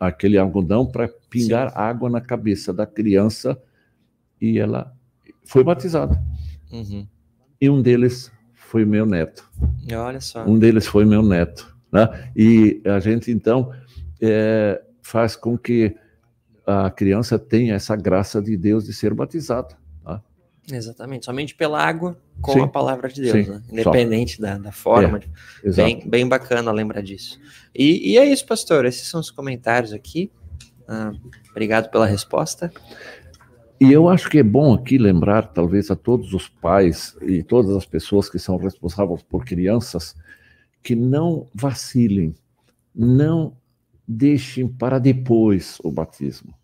aquele 0.00 0.38
algodão 0.38 0.86
para 0.86 1.08
pingar 1.28 1.70
Sim. 1.70 1.76
água 1.76 2.08
na 2.08 2.20
cabeça 2.20 2.72
da 2.72 2.86
criança 2.86 3.60
e 4.40 4.58
ela 4.58 4.92
foi 5.44 5.62
batizada. 5.62 6.18
Uhum. 6.72 7.06
E 7.60 7.68
um 7.68 7.82
deles 7.82 8.32
foi 8.54 8.84
meu 8.84 9.04
neto. 9.04 9.48
Olha 9.92 10.20
só. 10.20 10.44
Um 10.44 10.58
deles 10.58 10.86
foi 10.86 11.04
meu 11.04 11.22
neto. 11.22 11.76
Né? 11.92 12.30
E 12.34 12.80
a 12.86 13.00
gente, 13.00 13.30
então, 13.30 13.72
é, 14.20 14.82
faz 15.02 15.36
com 15.36 15.58
que 15.58 15.94
a 16.66 16.90
criança 16.90 17.38
tenha 17.38 17.74
essa 17.74 17.96
graça 17.96 18.40
de 18.40 18.56
Deus 18.56 18.84
de 18.84 18.92
ser 18.92 19.12
batizada. 19.14 19.76
Exatamente, 20.70 21.24
somente 21.24 21.54
pela 21.54 21.82
água 21.82 22.18
com 22.40 22.52
Sim. 22.52 22.60
a 22.60 22.68
palavra 22.68 23.08
de 23.08 23.22
Deus, 23.22 23.46
Sim, 23.46 23.52
né? 23.52 23.62
independente 23.70 24.40
da, 24.40 24.58
da 24.58 24.72
forma. 24.72 25.20
É, 25.64 25.70
bem, 25.72 26.02
bem 26.06 26.28
bacana 26.28 26.70
lembrar 26.70 27.02
disso. 27.02 27.40
E, 27.74 28.12
e 28.12 28.18
é 28.18 28.24
isso, 28.24 28.46
pastor. 28.46 28.84
Esses 28.84 29.08
são 29.08 29.20
os 29.20 29.30
comentários 29.30 29.92
aqui. 29.92 30.30
Ah, 30.86 31.12
obrigado 31.50 31.90
pela 31.90 32.06
resposta. 32.06 32.72
E 33.80 33.92
eu 33.92 34.08
acho 34.08 34.28
que 34.28 34.38
é 34.38 34.42
bom 34.42 34.74
aqui 34.74 34.98
lembrar, 34.98 35.52
talvez, 35.52 35.90
a 35.90 35.96
todos 35.96 36.34
os 36.34 36.48
pais 36.48 37.16
e 37.22 37.42
todas 37.42 37.76
as 37.76 37.86
pessoas 37.86 38.28
que 38.28 38.38
são 38.38 38.56
responsáveis 38.56 39.22
por 39.22 39.44
crianças, 39.44 40.16
que 40.82 40.96
não 40.96 41.46
vacilem, 41.54 42.34
não 42.94 43.56
deixem 44.06 44.66
para 44.66 44.98
depois 44.98 45.78
o 45.84 45.92
batismo. 45.92 46.57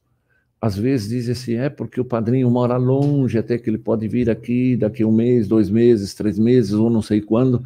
Às 0.65 0.79
vezes 0.79 1.11
dizem 1.11 1.33
assim, 1.33 1.55
é 1.57 1.69
porque 1.69 2.01
o 2.01 2.05
padrinho 2.07 2.51
mora 2.51 2.79
longe, 2.79 3.37
até 3.37 3.59
que 3.59 3.69
ele 3.69 3.77
pode 3.77 4.09
vir 4.09 4.31
aqui 4.31 4.79
daqui 4.79 5.05
um 5.05 5.13
mês, 5.13 5.47
dois 5.47 5.69
meses, 5.69 6.15
três 6.15 6.39
meses, 6.39 6.73
ou 6.73 6.89
não 6.89 7.03
sei 7.03 7.21
quando. 7.21 7.63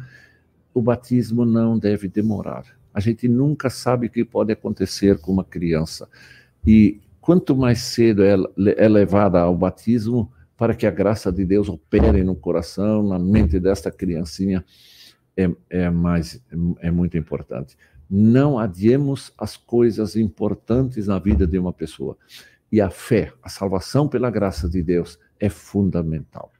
O 0.73 0.81
batismo 0.81 1.45
não 1.45 1.79
deve 1.79 2.09
demorar. 2.09 2.65
A 2.93 2.99
gente 2.99 3.25
nunca 3.29 3.69
sabe 3.69 4.07
o 4.07 4.09
que 4.09 4.25
pode 4.25 4.51
acontecer 4.51 5.17
com 5.17 5.31
uma 5.31 5.45
criança. 5.45 6.09
E 6.67 6.99
quanto 7.21 7.55
mais 7.55 7.79
cedo 7.79 8.21
é, 8.21 8.35
é 8.75 8.89
levada 8.89 9.39
ao 9.39 9.55
batismo, 9.55 10.29
para 10.57 10.75
que 10.75 10.85
a 10.85 10.91
graça 10.91 11.31
de 11.31 11.45
Deus 11.45 11.69
opere 11.69 12.21
no 12.21 12.35
coração, 12.35 13.01
na 13.01 13.17
mente 13.17 13.61
desta 13.61 13.89
criancinha, 13.89 14.61
é, 15.37 15.49
é 15.69 15.89
mais 15.89 16.43
é 16.81 16.91
muito 16.91 17.17
importante. 17.17 17.77
Não 18.09 18.59
adiemos 18.59 19.31
as 19.37 19.55
coisas 19.55 20.17
importantes 20.17 21.07
na 21.07 21.17
vida 21.17 21.47
de 21.47 21.57
uma 21.57 21.71
pessoa. 21.71 22.17
E 22.71 22.79
a 22.79 22.89
fé, 22.89 23.33
a 23.41 23.49
salvação 23.49 24.07
pela 24.07 24.29
graça 24.29 24.69
de 24.69 24.83
Deus 24.83 25.19
é 25.39 25.49
fundamental. 25.49 26.51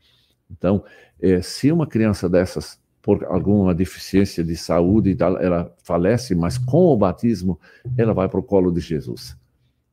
Então, 0.49 0.84
eh, 1.22 1.41
se 1.41 1.72
uma 1.72 1.86
criança 1.86 2.28
dessas, 2.28 2.80
por 3.01 3.24
alguma 3.26 3.74
deficiência 3.74 4.43
de 4.43 4.55
saúde, 4.55 5.16
ela 5.20 5.74
falece, 5.84 6.34
mas 6.36 6.57
com 6.57 6.86
o 6.86 6.97
batismo, 6.97 7.60
ela 7.97 8.14
vai 8.14 8.28
para 8.28 8.39
o 8.39 8.43
colo 8.43 8.72
de 8.72 8.80
Jesus. 8.80 9.38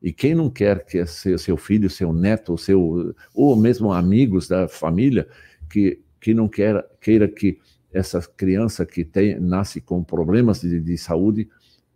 E 0.01 0.11
quem 0.11 0.35
não 0.35 0.49
quer 0.49 0.85
que 0.85 1.05
seu, 1.05 1.37
seu 1.37 1.57
filho, 1.57 1.89
seu 1.89 2.13
neto, 2.13 2.57
seu, 2.57 3.13
ou 3.33 3.55
mesmo 3.55 3.91
amigos 3.91 4.47
da 4.47 4.67
família, 4.67 5.27
que, 5.69 6.01
que 6.19 6.33
não 6.33 6.47
quer, 6.47 6.85
queira 6.99 7.27
que 7.27 7.59
essa 7.91 8.21
criança 8.21 8.85
que 8.85 9.03
tem, 9.03 9.39
nasce 9.39 9.81
com 9.81 10.03
problemas 10.03 10.61
de, 10.61 10.79
de 10.79 10.97
saúde 10.97 11.49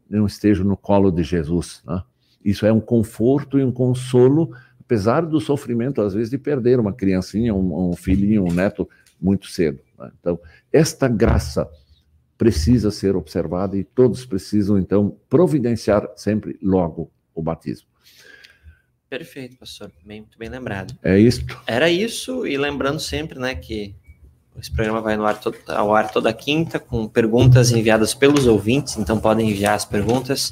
não 0.10 0.26
esteja 0.26 0.64
no 0.64 0.76
colo 0.76 1.12
de 1.12 1.24
Jesus, 1.24 1.82
né? 1.86 2.04
Isso 2.44 2.66
é 2.66 2.72
um 2.72 2.80
conforto 2.80 3.60
e 3.60 3.64
um 3.64 3.72
consolo, 3.72 4.56
apesar 4.80 5.22
do 5.22 5.40
sofrimento, 5.40 6.02
às 6.02 6.14
vezes, 6.14 6.30
de 6.30 6.38
perder 6.38 6.80
uma 6.80 6.94
criancinha, 6.94 7.54
um, 7.54 7.92
um 7.92 7.96
filhinho, 7.96 8.44
um 8.44 8.54
neto 8.54 8.90
muito 9.20 9.48
cedo. 9.48 9.80
Né? 9.98 10.12
Então, 10.20 10.40
esta 10.72 11.08
graça 11.08 11.70
precisa 12.38 12.90
ser 12.90 13.16
observada 13.16 13.78
e 13.78 13.84
todos 13.84 14.26
precisam, 14.26 14.80
então, 14.80 15.16
providenciar 15.30 16.10
sempre 16.16 16.58
logo 16.62 17.12
o 17.36 17.42
batismo. 17.42 17.88
Perfeito, 19.08 19.58
pastor. 19.58 19.92
Bem, 20.06 20.22
muito 20.22 20.40
bem 20.40 20.50
lembrado. 20.50 20.98
É 21.04 21.20
isto. 21.20 21.62
Era 21.68 21.90
isso, 21.90 22.48
e 22.48 22.58
lembrando 22.58 23.00
sempre, 23.00 23.38
né, 23.38 23.54
que 23.54 23.94
esse 24.58 24.72
programa 24.72 25.02
vai 25.02 25.16
no 25.16 25.26
ar 25.26 25.40
todo, 25.40 25.58
ao 25.68 25.94
ar 25.94 26.12
toda 26.12 26.34
quinta, 26.34 26.80
com 26.80 27.08
perguntas 27.08 27.72
enviadas 27.72 28.14
pelos 28.14 28.48
ouvintes, 28.48 28.98
então 28.98 29.20
podem 29.20 29.50
enviar 29.50 29.76
as 29.76 29.86
perguntas 29.86 30.52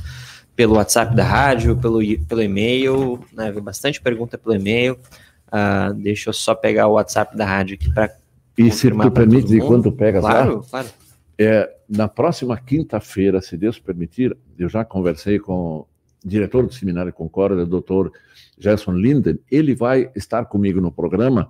pelo 0.60 0.76
WhatsApp 0.76 1.16
da 1.16 1.24
rádio, 1.24 1.78
pelo, 1.78 2.02
pelo 2.28 2.44
e-mail, 2.44 3.18
né? 3.32 3.50
Veio 3.50 3.64
bastante 3.64 4.02
pergunta 4.02 4.38
pelo 4.38 4.54
e-mail. 4.54 5.00
Uh, 5.48 5.94
deixa 5.94 6.30
eu 6.30 6.34
só 6.34 6.54
pegar 6.54 6.88
o 6.88 6.96
WhatsApp 6.96 7.38
da 7.38 7.46
rádio 7.46 7.76
aqui 7.76 7.90
para. 7.94 8.14
E 8.58 8.70
se 8.70 8.92
tu 8.92 9.10
permite, 9.10 9.48
de 9.48 9.62
quando 9.62 9.90
pegas 9.90 10.20
claro, 10.20 10.58
lá? 10.58 10.64
Claro, 10.70 10.90
é, 11.38 11.74
na 11.88 12.10
próxima 12.10 12.58
quinta-feira, 12.58 13.40
se 13.40 13.56
Deus 13.56 13.80
permitir, 13.80 14.36
eu 14.58 14.68
já 14.68 14.84
conversei 14.84 15.40
com 15.40 15.54
o 15.54 15.88
diretor 16.26 16.68
do 16.68 16.74
Seminário 16.74 17.14
Concórdia, 17.14 17.64
o 17.64 17.66
doutor 17.66 18.12
Gerson 18.58 18.92
Linden, 18.92 19.40
ele 19.50 19.74
vai 19.74 20.12
estar 20.14 20.44
comigo 20.44 20.82
no 20.82 20.92
programa 20.92 21.50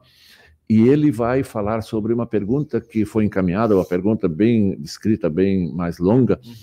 e 0.69 0.87
ele 0.87 1.09
vai 1.09 1.41
falar 1.41 1.81
sobre 1.81 2.13
uma 2.13 2.27
pergunta 2.27 2.79
que 2.79 3.03
foi 3.05 3.25
encaminhada, 3.25 3.75
uma 3.75 3.85
pergunta 3.85 4.29
bem 4.29 4.79
escrita, 4.83 5.27
bem 5.31 5.73
mais 5.73 5.97
longa, 5.97 6.39
uhum. 6.45 6.53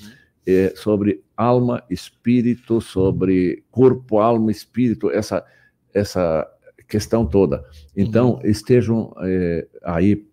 É, 0.47 0.73
sobre 0.77 1.23
alma, 1.37 1.83
espírito, 1.91 2.81
sobre 2.81 3.65
corpo, 3.71 4.19
alma, 4.19 4.51
espírito, 4.51 5.11
essa, 5.11 5.45
essa 5.93 6.47
questão 6.89 7.27
toda. 7.27 7.65
Então, 7.97 8.35
uhum. 8.35 8.41
estejam 8.45 9.13
é, 9.23 9.67
aí 9.83 10.25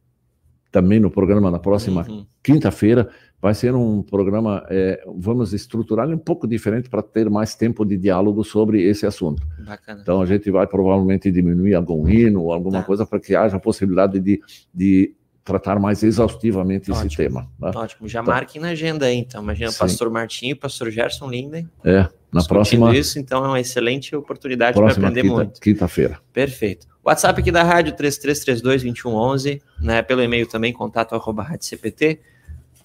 também 0.72 0.99
no 0.99 1.09
programa 1.09 1.51
na 1.51 1.59
próxima 1.59 2.05
uhum. 2.07 2.26
quinta-feira. 2.41 3.09
Vai 3.41 3.53
ser 3.53 3.76
um 3.76 4.01
programa, 4.01 4.66
é, 4.70 5.03
vamos 5.18 5.51
estruturar 5.51 6.07
um 6.09 6.18
pouco 6.18 6.47
diferente 6.47 6.89
para 6.89 7.01
ter 7.01 7.30
mais 7.30 7.55
tempo 7.55 7.84
de 7.84 7.97
diálogo 7.97 8.41
sobre 8.41 8.82
esse 8.82 9.05
assunto. 9.05 9.45
Bacana. 9.66 9.99
Então, 10.01 10.22
a 10.22 10.26
gente 10.26 10.49
vai 10.49 10.66
provavelmente 10.66 11.30
diminuir 11.30 11.76
algum 11.76 12.07
hino 12.07 12.43
ou 12.43 12.53
alguma 12.53 12.80
tá. 12.80 12.86
coisa 12.86 13.05
para 13.05 13.20
que 13.20 13.36
haja 13.36 13.57
a 13.57 13.59
possibilidade 13.59 14.18
de, 14.22 14.41
de 14.74 15.14
tratar 15.44 15.80
mais 15.80 16.04
exaustivamente 16.04 16.91
Ótimo. 16.91 17.08
esse 17.08 17.18
tema. 17.18 17.48
Né? 17.60 17.72
Ótimo, 17.76 18.08
já 18.08 18.22
então, 18.22 18.34
marquem 18.34 18.62
na 18.62 18.70
agenda 18.70 19.06
aí, 19.06 19.18
então. 19.18 19.44
Imagina 19.44 19.72
o 19.72 19.74
pastor 19.74 20.10
Martinho 20.10 20.52
e 20.52 20.54
o 20.54 20.58
pastor 20.58 20.89
Gerson 20.89 21.30
Linden. 21.30 21.70
É, 21.84 22.08
na 22.32 22.44
próxima. 22.44 22.96
isso, 22.96 23.20
então 23.20 23.44
é 23.44 23.48
uma 23.48 23.60
excelente 23.60 24.16
oportunidade 24.16 24.76
para 24.78 24.91
aprender 24.91 25.22
quinta, 25.22 25.34
muito. 25.34 25.62
Quinta-feira. 25.62 26.20
Perfeito. 26.32 26.88
WhatsApp 27.04 27.41
aqui 27.41 27.52
da 27.52 27.64
rádio 27.64 27.94
3332-2111, 27.96 29.62
né? 29.82 30.02
Pelo 30.02 30.22
e-mail 30.22 30.48
também, 30.48 30.72
contato 30.72 31.14
arroba 31.14 31.46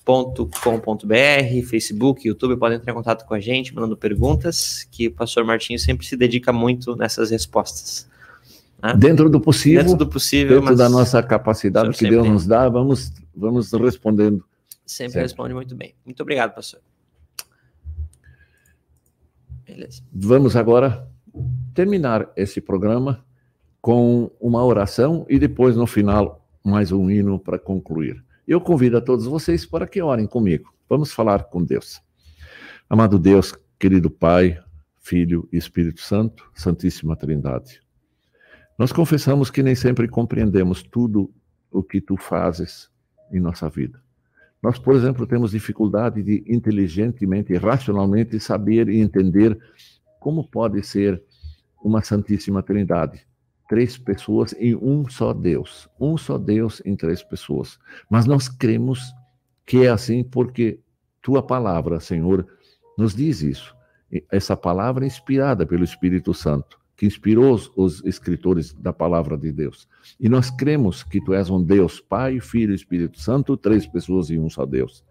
.com.br, 0.05 1.67
Facebook, 1.69 2.27
YouTube, 2.27 2.57
podem 2.57 2.79
entrar 2.79 2.93
em 2.93 2.97
contato 2.97 3.27
com 3.27 3.35
a 3.35 3.41
gente, 3.41 3.75
mandando 3.75 3.95
perguntas, 3.97 4.89
que 4.91 5.09
o 5.09 5.13
pastor 5.13 5.45
Martinho 5.45 5.79
sempre 5.79 6.07
se 6.07 6.17
dedica 6.17 6.51
muito 6.51 6.97
nessas 6.97 7.31
respostas. 7.31 8.09
Né? 8.83 8.95
Dentro 8.95 9.29
do 9.29 9.41
possível, 9.41 9.83
dentro 9.83 9.97
do 9.97 10.07
possível, 10.07 10.61
dentro 10.61 10.76
da 10.76 10.89
nossa 10.89 11.22
capacidade 11.22 11.97
que 11.97 12.09
Deus 12.09 12.29
nos 12.29 12.47
dá, 12.47 12.68
vamos, 12.68 13.12
vamos 13.35 13.72
respondendo. 13.72 14.45
Sempre, 14.87 15.12
sempre, 15.12 15.22
responde 15.22 15.55
muito 15.55 15.74
bem. 15.74 15.95
Muito 16.05 16.22
obrigado, 16.22 16.55
pastor. 16.55 16.81
Beleza. 19.66 20.03
Vamos 20.12 20.57
agora 20.57 21.07
terminar 21.74 22.31
esse 22.37 22.61
programa 22.61 23.24
com 23.81 24.31
uma 24.41 24.64
oração 24.64 25.26
e 25.29 25.39
depois, 25.39 25.76
no 25.76 25.87
final, 25.87 26.47
mais 26.64 26.93
um 26.93 27.11
hino 27.11 27.39
para 27.39 27.59
concluir. 27.59 28.24
Eu 28.47 28.61
convido 28.61 28.97
a 28.97 29.01
todos 29.01 29.26
vocês 29.26 29.66
para 29.66 29.87
que 29.87 30.01
orem 30.01 30.26
comigo. 30.26 30.72
Vamos 30.89 31.12
falar 31.12 31.45
com 31.45 31.62
Deus. 31.62 32.01
Amado 32.89 33.18
Deus, 33.18 33.55
querido 33.79 34.09
Pai, 34.11 34.59
Filho 34.97 35.47
e 35.53 35.59
Espírito 35.59 36.01
Santo, 36.01 36.51
Santíssima 36.55 37.14
Trindade. 37.14 37.81
Nós 38.79 38.93
confessamos 38.93 39.51
que 39.51 39.61
nem 39.61 39.74
sempre 39.74 40.07
compreendemos 40.07 40.85
tudo 40.85 41.35
o 41.68 41.83
que 41.83 42.01
tu 42.01 42.16
fazes 42.16 42.89
em 43.33 43.41
nossa 43.41 43.68
vida. 43.68 44.01
Nós, 44.62 44.79
por 44.79 44.95
exemplo, 44.95 45.26
temos 45.26 45.51
dificuldade 45.51 46.22
de 46.22 46.45
inteligentemente 46.47 47.57
racionalmente 47.57 48.39
saber 48.39 48.89
e 48.89 49.01
entender 49.01 49.59
como 50.20 50.49
pode 50.49 50.81
ser 50.85 51.20
uma 51.83 52.03
Santíssima 52.03 52.62
Trindade. 52.62 53.26
Três 53.68 53.99
pessoas 53.99 54.55
em 54.57 54.76
um 54.76 55.09
só 55.09 55.35
Deus. 55.35 55.89
Um 55.99 56.16
só 56.16 56.39
Deus 56.39 56.81
em 56.85 56.95
três 56.95 57.20
pessoas. 57.20 57.81
Mas 58.09 58.26
nós 58.26 58.49
cremos 58.49 59.12
que 59.66 59.85
é 59.85 59.89
assim 59.89 60.22
porque 60.22 60.79
tua 61.20 61.43
palavra, 61.43 61.99
Senhor, 61.99 62.47
nos 62.97 63.12
diz 63.12 63.43
isso. 63.43 63.76
Essa 64.31 64.57
palavra 64.57 65.05
é 65.05 65.09
inspirada 65.09 65.66
pelo 65.66 65.83
Espírito 65.83 66.33
Santo 66.33 66.78
que 66.99 67.07
inspirou 67.07 67.57
os, 67.76 68.05
escritores 68.05 68.72
da 68.72 68.92
palavra 68.92 69.38
de 69.38 69.53
Deus. 69.53 69.88
E 70.18 70.28
nós 70.28 70.51
cremos 70.51 71.05
que 71.05 71.24
tu 71.24 71.32
és 71.32 71.49
um 71.49 71.62
Deus, 71.62 72.01
Pai, 72.01 72.40
Filho 72.40 72.72
e 72.72 72.74
Espírito 72.74 73.20
Santo, 73.20 73.57
três 73.57 73.86
pessoas 73.86 74.30
em 74.30 74.40
um 74.40 74.51
só 74.51 74.66
Deus. 74.66 75.05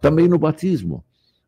Também 0.00 0.26
no 0.26 0.36
batismo. 0.36 1.04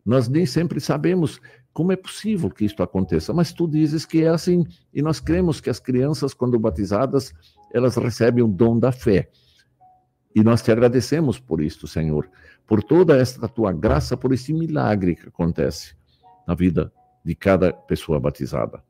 Nós 0.06 0.28
nem 0.28 0.46
sempre 0.46 0.78
sabemos 0.80 1.40
como 1.72 1.90
é 1.90 1.96
possível 1.96 2.48
que 2.48 2.64
isto 2.64 2.84
aconteça, 2.84 3.34
mas 3.34 3.52
tu 3.52 3.66
dizes 3.66 4.06
que 4.06 4.22
é 4.22 4.28
assim. 4.28 4.64
E 4.94 5.02
nós 5.02 5.18
cremos 5.18 5.60
que 5.60 5.68
as 5.68 5.80
crianças, 5.80 6.32
quando 6.32 6.56
batizadas, 6.56 7.34
elas 7.74 7.96
recebem 7.96 8.44
o 8.44 8.48
dom 8.48 8.78
da 8.78 8.92
fé. 8.92 9.28
E 10.32 10.44
nós 10.44 10.62
te 10.62 10.70
agradecemos 10.70 11.40
por 11.40 11.60
isto, 11.60 11.88
Senhor, 11.88 12.30
por 12.64 12.80
toda 12.80 13.16
esta 13.16 13.48
tua 13.48 13.72
graça, 13.72 14.16
por 14.16 14.32
esse 14.32 14.52
milagre 14.52 15.16
que 15.16 15.26
acontece 15.26 15.96
na 16.46 16.54
vida 16.54 16.92
de 17.24 17.34
cada 17.34 17.72
pessoa 17.72 18.20
batizada. 18.20 18.88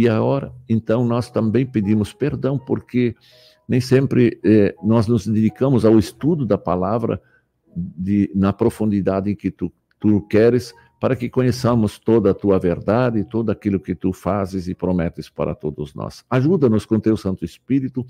E 0.00 0.08
agora, 0.08 0.50
então, 0.66 1.04
nós 1.04 1.30
também 1.30 1.66
pedimos 1.66 2.10
perdão, 2.10 2.58
porque 2.58 3.14
nem 3.68 3.82
sempre 3.82 4.40
eh, 4.42 4.74
nós 4.82 5.06
nos 5.06 5.26
dedicamos 5.26 5.84
ao 5.84 5.98
estudo 5.98 6.46
da 6.46 6.56
palavra 6.56 7.20
de, 7.76 8.32
na 8.34 8.50
profundidade 8.50 9.30
em 9.30 9.36
que 9.36 9.50
tu, 9.50 9.70
tu 10.00 10.22
queres, 10.22 10.72
para 10.98 11.14
que 11.14 11.28
conheçamos 11.28 11.98
toda 11.98 12.30
a 12.30 12.34
tua 12.34 12.58
verdade, 12.58 13.26
tudo 13.26 13.52
aquilo 13.52 13.78
que 13.78 13.94
tu 13.94 14.10
fazes 14.10 14.68
e 14.68 14.74
prometes 14.74 15.28
para 15.28 15.54
todos 15.54 15.94
nós. 15.94 16.24
Ajuda-nos 16.30 16.86
com 16.86 16.98
teu 16.98 17.14
Santo 17.14 17.44
Espírito 17.44 18.02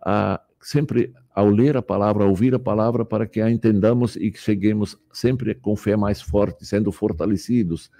a 0.00 0.40
sempre 0.62 1.12
ao 1.34 1.50
ler 1.50 1.76
a 1.76 1.82
palavra, 1.82 2.24
a 2.24 2.26
ouvir 2.26 2.54
a 2.54 2.58
palavra, 2.58 3.04
para 3.04 3.26
que 3.26 3.42
a 3.42 3.50
entendamos 3.50 4.16
e 4.16 4.30
que 4.30 4.38
cheguemos 4.38 4.98
sempre 5.12 5.54
com 5.54 5.76
fé 5.76 5.94
mais 5.94 6.22
forte, 6.22 6.64
sendo 6.64 6.90
fortalecidos 6.90 7.90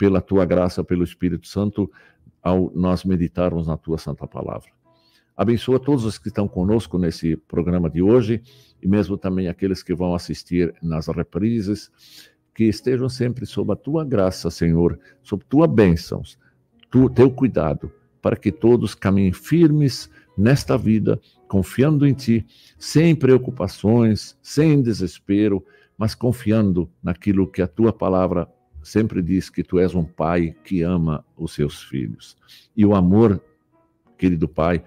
pela 0.00 0.22
tua 0.22 0.46
graça, 0.46 0.82
pelo 0.82 1.04
Espírito 1.04 1.46
Santo, 1.46 1.90
ao 2.42 2.70
nós 2.74 3.04
meditarmos 3.04 3.66
na 3.66 3.76
tua 3.76 3.98
santa 3.98 4.26
palavra. 4.26 4.70
Abençoa 5.36 5.80
todos 5.80 6.04
os 6.04 6.18
que 6.18 6.28
estão 6.28 6.46
conosco 6.46 6.98
nesse 6.98 7.36
programa 7.36 7.88
de 7.88 8.02
hoje 8.02 8.42
e 8.82 8.86
mesmo 8.86 9.16
também 9.16 9.48
aqueles 9.48 9.82
que 9.82 9.94
vão 9.94 10.14
assistir 10.14 10.74
nas 10.82 11.06
reprises 11.06 11.90
que 12.54 12.64
estejam 12.64 13.08
sempre 13.08 13.46
sob 13.46 13.72
a 13.72 13.76
tua 13.76 14.04
graça, 14.04 14.50
Senhor, 14.50 14.98
sob 15.22 15.42
tua 15.48 15.66
bênçãos, 15.66 16.38
tu, 16.90 17.08
teu 17.08 17.30
cuidado, 17.30 17.90
para 18.20 18.36
que 18.36 18.52
todos 18.52 18.94
caminhem 18.94 19.32
firmes 19.32 20.10
nesta 20.36 20.76
vida, 20.76 21.18
confiando 21.48 22.06
em 22.06 22.12
ti, 22.12 22.44
sem 22.78 23.16
preocupações, 23.16 24.36
sem 24.42 24.82
desespero, 24.82 25.64
mas 25.96 26.14
confiando 26.14 26.90
naquilo 27.02 27.46
que 27.46 27.62
a 27.62 27.66
tua 27.66 27.92
palavra 27.92 28.46
sempre 28.90 29.22
diz 29.22 29.48
que 29.48 29.62
tu 29.62 29.78
és 29.78 29.94
um 29.94 30.04
pai 30.04 30.54
que 30.64 30.82
ama 30.82 31.24
os 31.36 31.54
seus 31.54 31.82
filhos. 31.82 32.36
E 32.76 32.84
o 32.84 32.94
amor, 32.94 33.40
querido 34.18 34.48
pai, 34.48 34.82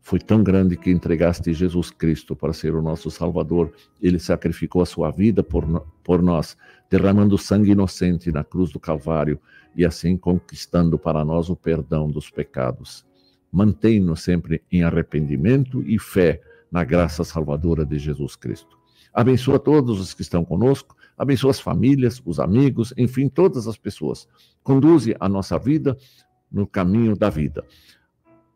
foi 0.00 0.18
tão 0.18 0.42
grande 0.42 0.76
que 0.76 0.90
entregaste 0.90 1.52
Jesus 1.52 1.90
Cristo 1.90 2.34
para 2.34 2.52
ser 2.52 2.74
o 2.74 2.82
nosso 2.82 3.10
Salvador. 3.10 3.72
Ele 4.00 4.18
sacrificou 4.18 4.80
a 4.82 4.86
sua 4.86 5.10
vida 5.10 5.42
por, 5.42 5.64
por 6.02 6.22
nós, 6.22 6.56
derramando 6.90 7.36
sangue 7.36 7.72
inocente 7.72 8.32
na 8.32 8.42
cruz 8.42 8.70
do 8.70 8.80
Calvário 8.80 9.38
e 9.76 9.84
assim 9.84 10.16
conquistando 10.16 10.98
para 10.98 11.24
nós 11.24 11.50
o 11.50 11.56
perdão 11.56 12.10
dos 12.10 12.30
pecados. 12.30 13.04
Mantém-nos 13.52 14.22
sempre 14.22 14.62
em 14.72 14.82
arrependimento 14.82 15.82
e 15.86 15.98
fé 15.98 16.40
na 16.70 16.84
graça 16.84 17.22
salvadora 17.22 17.84
de 17.84 17.98
Jesus 17.98 18.34
Cristo. 18.34 18.81
Abençoa 19.12 19.58
todos 19.58 20.00
os 20.00 20.14
que 20.14 20.22
estão 20.22 20.44
conosco, 20.44 20.96
abençoa 21.18 21.50
as 21.50 21.60
famílias, 21.60 22.22
os 22.24 22.40
amigos, 22.40 22.94
enfim, 22.96 23.28
todas 23.28 23.68
as 23.68 23.76
pessoas. 23.76 24.26
Conduze 24.62 25.14
a 25.20 25.28
nossa 25.28 25.58
vida 25.58 25.96
no 26.50 26.66
caminho 26.66 27.16
da 27.16 27.28
vida. 27.28 27.64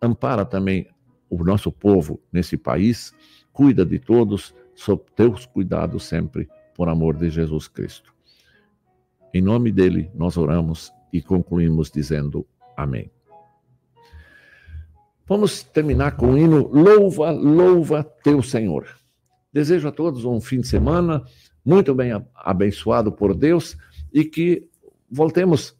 Ampara 0.01 0.45
também 0.45 0.89
o 1.29 1.43
nosso 1.45 1.71
povo 1.71 2.21
nesse 2.33 2.57
país, 2.57 3.13
cuida 3.53 3.85
de 3.85 3.99
todos, 3.99 4.55
sob 4.75 5.03
teus 5.15 5.47
cuidados 5.47 6.05
sempre, 6.05 6.49
por 6.75 6.89
amor 6.89 7.17
de 7.17 7.31
Jesus 7.31 7.69
Cristo. 7.69 8.15
Em 9.33 9.43
nome 9.43 9.73
dele, 9.73 10.11
nós 10.15 10.37
oramos 10.37 10.93
e 11.13 11.21
concluímos 11.21 11.91
dizendo 11.91 12.47
amém. 12.77 13.11
Vamos 15.27 15.63
terminar 15.63 16.17
com 16.17 16.33
o 16.33 16.39
hino 16.39 16.69
Louva, 16.69 17.31
louva 17.33 18.05
teu 18.23 18.43
Senhor. 18.43 18.87
Desejo 19.57 19.89
a 19.89 19.91
todos 19.91 20.27
um 20.27 20.39
fim 20.39 20.61
de 20.61 20.67
semana 20.67 21.25
muito 21.65 21.95
bem 21.95 22.11
abençoado 22.35 23.11
por 23.11 23.35
Deus 23.35 23.75
e 24.13 24.23
que 24.23 24.69
voltemos 25.11 25.75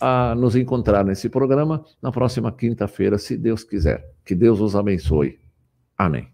a 0.00 0.34
nos 0.34 0.56
encontrar 0.56 1.04
nesse 1.04 1.28
programa 1.28 1.84
na 2.02 2.10
próxima 2.10 2.50
quinta-feira, 2.50 3.16
se 3.16 3.36
Deus 3.36 3.62
quiser. 3.62 4.04
Que 4.24 4.34
Deus 4.34 4.58
os 4.58 4.74
abençoe. 4.74 5.38
Amém. 5.96 6.33